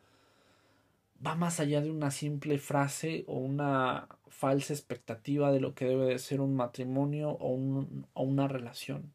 va 1.24 1.34
más 1.34 1.60
allá 1.60 1.80
de 1.80 1.90
una 1.90 2.10
simple 2.10 2.58
frase 2.58 3.24
o 3.28 3.38
una 3.38 4.08
falsa 4.28 4.72
expectativa 4.72 5.50
de 5.52 5.60
lo 5.60 5.74
que 5.74 5.84
debe 5.86 6.06
de 6.06 6.18
ser 6.18 6.40
un 6.40 6.54
matrimonio 6.56 7.30
o, 7.30 7.86
o 8.14 8.22
una 8.22 8.48
relación. 8.48 9.12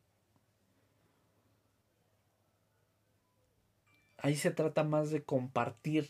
Ahí 4.24 4.38
se 4.38 4.52
trata 4.52 4.86
más 4.86 5.12
de 5.12 5.22
compartir 5.22 6.10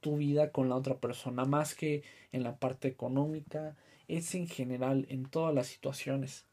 tu 0.00 0.18
vida 0.18 0.52
con 0.52 0.68
la 0.68 0.76
otra 0.76 0.98
persona, 0.98 1.46
más 1.46 1.74
que 1.74 2.02
en 2.30 2.42
la 2.42 2.56
parte 2.56 2.88
económica, 2.88 3.74
es 4.06 4.34
en 4.34 4.46
general, 4.46 5.06
en 5.08 5.24
todas 5.24 5.54
las 5.54 5.66
situaciones. 5.66 6.44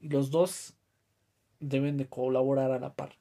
Y 0.00 0.08
los 0.08 0.32
dos 0.32 0.74
deben 1.60 1.96
de 1.96 2.08
colaborar 2.08 2.72
a 2.72 2.80
la 2.80 2.94
par. 2.94 3.12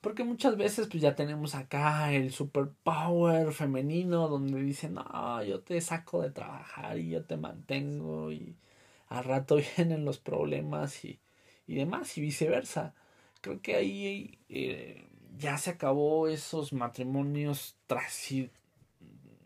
Porque 0.00 0.24
muchas 0.24 0.56
veces 0.56 0.88
pues 0.88 1.00
ya 1.04 1.14
tenemos 1.14 1.54
acá 1.54 2.12
el 2.12 2.32
superpower 2.32 3.52
femenino 3.52 4.26
donde 4.26 4.60
dicen, 4.60 4.94
no, 4.94 5.44
yo 5.44 5.60
te 5.60 5.80
saco 5.80 6.20
de 6.20 6.32
trabajar 6.32 6.98
y 6.98 7.10
yo 7.10 7.24
te 7.24 7.36
mantengo 7.36 8.32
y 8.32 8.56
al 9.06 9.22
rato 9.22 9.56
vienen 9.76 10.04
los 10.04 10.18
problemas 10.18 11.04
y, 11.04 11.20
y 11.66 11.74
demás 11.76 12.16
y 12.18 12.20
viceversa. 12.20 12.94
Creo 13.40 13.60
que 13.60 13.76
ahí 13.76 14.38
eh, 14.48 15.06
ya 15.38 15.58
se 15.58 15.70
acabó 15.70 16.28
esos 16.28 16.72
matrimonios 16.72 17.76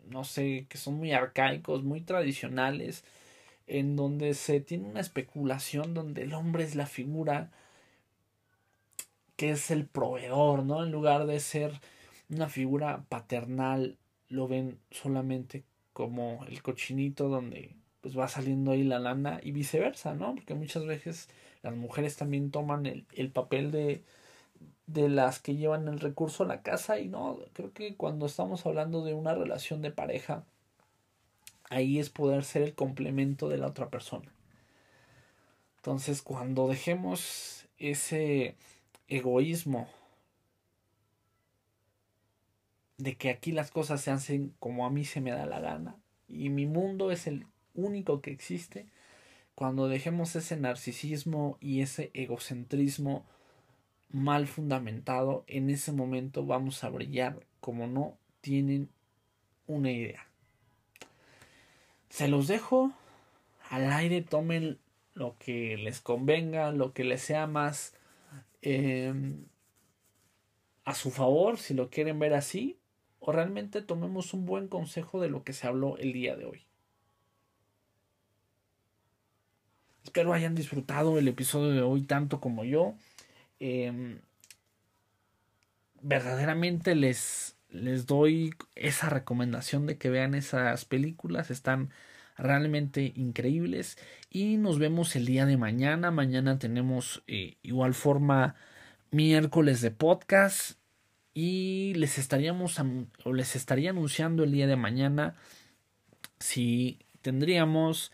no 0.09 0.23
sé, 0.23 0.65
que 0.69 0.77
son 0.77 0.95
muy 0.95 1.11
arcaicos, 1.11 1.83
muy 1.83 2.01
tradicionales, 2.01 3.03
en 3.67 3.95
donde 3.95 4.33
se 4.33 4.59
tiene 4.59 4.87
una 4.87 5.01
especulación 5.01 5.93
donde 5.93 6.23
el 6.23 6.33
hombre 6.33 6.63
es 6.63 6.75
la 6.75 6.87
figura 6.87 7.51
que 9.35 9.51
es 9.51 9.71
el 9.71 9.85
proveedor, 9.85 10.65
¿no? 10.65 10.83
En 10.83 10.91
lugar 10.91 11.25
de 11.25 11.39
ser 11.39 11.79
una 12.29 12.49
figura 12.49 13.05
paternal, 13.07 13.97
lo 14.27 14.47
ven 14.47 14.79
solamente 14.91 15.63
como 15.93 16.45
el 16.47 16.61
cochinito 16.61 17.29
donde 17.29 17.75
pues 18.01 18.17
va 18.17 18.27
saliendo 18.27 18.71
ahí 18.71 18.83
la 18.83 18.99
lana 18.99 19.39
y 19.43 19.51
viceversa, 19.51 20.13
¿no? 20.13 20.35
Porque 20.35 20.55
muchas 20.55 20.85
veces 20.85 21.29
las 21.61 21.75
mujeres 21.75 22.15
también 22.15 22.51
toman 22.51 22.85
el, 22.85 23.05
el 23.13 23.31
papel 23.31 23.71
de, 23.71 24.03
de 24.87 25.09
las 25.09 25.39
que 25.39 25.55
llevan 25.55 25.87
el 25.87 25.99
recurso 25.99 26.43
a 26.43 26.47
la 26.47 26.61
casa 26.61 26.99
y 26.99 27.07
no, 27.07 27.39
creo 27.53 27.73
que 27.73 27.95
cuando 27.95 28.25
estamos 28.25 28.65
hablando 28.65 29.03
de 29.03 29.13
una 29.13 29.35
relación 29.35 29.81
de 29.81 29.91
pareja, 29.91 30.43
ahí 31.69 31.99
es 31.99 32.09
poder 32.09 32.43
ser 32.43 32.63
el 32.63 32.73
complemento 32.75 33.49
de 33.49 33.57
la 33.57 33.67
otra 33.67 33.89
persona. 33.89 34.31
Entonces, 35.77 36.21
cuando 36.21 36.67
dejemos 36.67 37.67
ese 37.77 38.55
egoísmo 39.07 39.87
de 42.97 43.15
que 43.15 43.29
aquí 43.29 43.51
las 43.51 43.71
cosas 43.71 44.01
se 44.01 44.11
hacen 44.11 44.53
como 44.59 44.85
a 44.85 44.89
mí 44.89 45.05
se 45.05 45.21
me 45.21 45.31
da 45.31 45.45
la 45.45 45.59
gana 45.59 45.95
y 46.27 46.49
mi 46.49 46.65
mundo 46.65 47.11
es 47.11 47.27
el 47.27 47.45
único 47.73 48.21
que 48.21 48.31
existe, 48.31 48.87
cuando 49.59 49.89
dejemos 49.89 50.37
ese 50.37 50.55
narcisismo 50.55 51.57
y 51.59 51.81
ese 51.81 52.11
egocentrismo 52.13 53.25
mal 54.09 54.47
fundamentado, 54.47 55.43
en 55.47 55.69
ese 55.69 55.91
momento 55.91 56.45
vamos 56.45 56.81
a 56.85 56.89
brillar 56.89 57.45
como 57.59 57.85
no 57.85 58.17
tienen 58.39 58.87
una 59.67 59.91
idea. 59.91 60.25
Se 62.07 62.29
los 62.29 62.47
dejo 62.47 62.93
al 63.69 63.91
aire, 63.91 64.21
tomen 64.21 64.79
lo 65.13 65.35
que 65.39 65.75
les 65.75 65.99
convenga, 65.99 66.71
lo 66.71 66.93
que 66.93 67.03
les 67.03 67.21
sea 67.21 67.45
más 67.45 67.97
em, 68.61 69.43
a 70.85 70.95
su 70.95 71.11
favor, 71.11 71.57
si 71.57 71.73
lo 71.73 71.89
quieren 71.89 72.17
ver 72.17 72.33
así, 72.33 72.79
o 73.19 73.33
realmente 73.33 73.81
tomemos 73.81 74.33
un 74.33 74.45
buen 74.45 74.69
consejo 74.69 75.19
de 75.19 75.27
lo 75.27 75.43
que 75.43 75.51
se 75.51 75.67
habló 75.67 75.97
el 75.97 76.13
día 76.13 76.37
de 76.37 76.45
hoy. 76.45 76.68
Espero 80.09 80.33
hayan 80.33 80.55
disfrutado 80.55 81.19
el 81.19 81.27
episodio 81.27 81.69
de 81.69 81.81
hoy 81.83 82.01
tanto 82.01 82.41
como 82.41 82.63
yo. 82.63 82.95
Em, 83.59 84.21
verdaderamente 86.01 86.95
les, 86.95 87.55
les 87.69 88.07
doy 88.07 88.55
esa 88.73 89.09
recomendación 89.09 89.85
de 89.85 89.99
que 89.99 90.09
vean 90.09 90.33
esas 90.33 90.83
películas. 90.85 91.51
Están 91.51 91.91
realmente 92.39 93.13
increíbles. 93.17 93.99
Y 94.31 94.57
nos 94.57 94.79
vemos 94.79 95.15
el 95.15 95.27
día 95.27 95.45
de 95.45 95.57
mañana. 95.57 96.09
Mañana 96.09 96.57
tenemos 96.57 97.21
eh, 97.27 97.57
igual 97.61 97.93
forma 97.93 98.55
miércoles 99.11 99.79
de 99.81 99.91
podcast. 99.91 100.79
Y 101.35 101.93
les 101.97 102.17
estaríamos 102.17 102.81
o 103.25 103.31
les 103.33 103.55
estaría 103.55 103.91
anunciando 103.91 104.43
el 104.43 104.53
día 104.53 104.65
de 104.65 104.75
mañana 104.75 105.35
si 106.39 106.97
tendríamos 107.21 108.11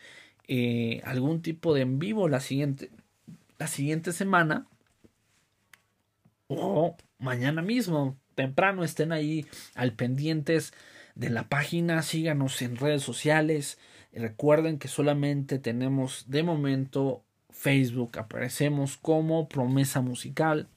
eh, 0.47 1.01
algún 1.05 1.41
tipo 1.41 1.73
de 1.73 1.81
en 1.81 1.99
vivo 1.99 2.27
la 2.27 2.39
siguiente, 2.39 2.91
la 3.58 3.67
siguiente 3.67 4.12
semana 4.12 4.67
o 6.47 6.95
mañana 7.17 7.62
mismo, 7.62 8.17
temprano, 8.36 8.84
estén 8.84 9.12
ahí 9.12 9.45
al 9.73 9.93
pendientes 9.93 10.73
de 11.15 11.29
la 11.29 11.49
página, 11.49 12.01
síganos 12.01 12.62
en 12.62 12.75
redes 12.75 13.01
sociales. 13.01 13.79
Recuerden 14.13 14.77
que 14.77 14.88
solamente 14.88 15.60
tenemos 15.60 16.25
de 16.27 16.43
momento 16.43 17.23
Facebook, 17.49 18.19
aparecemos 18.19 18.97
como 18.97 19.47
promesa 19.47 20.01
musical. 20.01 20.67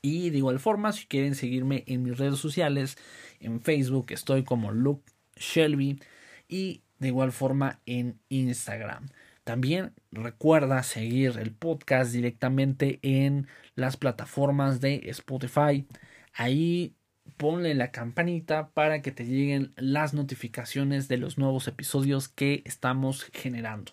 Y 0.00 0.30
de 0.30 0.38
igual 0.38 0.58
forma, 0.58 0.92
si 0.92 1.06
quieren 1.06 1.36
seguirme 1.36 1.84
en 1.86 2.02
mis 2.02 2.18
redes 2.18 2.40
sociales, 2.40 2.98
en 3.38 3.60
Facebook 3.60 4.06
estoy 4.10 4.42
como 4.42 4.72
Luke 4.72 5.04
Shelby 5.36 6.00
y 6.48 6.82
de 7.02 7.08
igual 7.08 7.32
forma 7.32 7.80
en 7.84 8.18
Instagram. 8.28 9.08
También 9.44 9.92
recuerda 10.12 10.82
seguir 10.84 11.36
el 11.38 11.52
podcast 11.52 12.12
directamente 12.12 13.00
en 13.02 13.48
las 13.74 13.96
plataformas 13.96 14.80
de 14.80 15.02
Spotify. 15.06 15.84
Ahí 16.32 16.94
ponle 17.36 17.74
la 17.74 17.90
campanita 17.90 18.70
para 18.70 19.02
que 19.02 19.10
te 19.10 19.26
lleguen 19.26 19.72
las 19.76 20.14
notificaciones 20.14 21.08
de 21.08 21.16
los 21.16 21.38
nuevos 21.38 21.66
episodios 21.66 22.28
que 22.28 22.62
estamos 22.64 23.24
generando. 23.32 23.92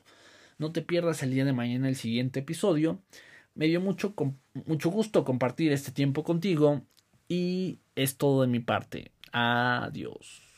No 0.60 0.72
te 0.72 0.84
pierdas 0.84 1.24
el 1.24 1.32
día 1.32 1.46
de 1.46 1.54
mañana 1.54 1.90
el 1.90 1.96
siguiente 1.96 2.42
episodio. 2.42 3.02
Me 3.56 3.66
dio 3.66 3.82
mucho, 3.82 4.14
mucho 4.66 4.90
gusto 4.92 5.26
compartir 5.26 5.72
este 5.72 5.92
tiempo 5.92 6.24
contigo 6.24 6.84
y 7.28 7.80
es 7.96 8.18
todo 8.18 8.44
de 8.44 8.48
mi 8.48 8.60
parte. 8.60 9.12
Adiós. 9.32 10.49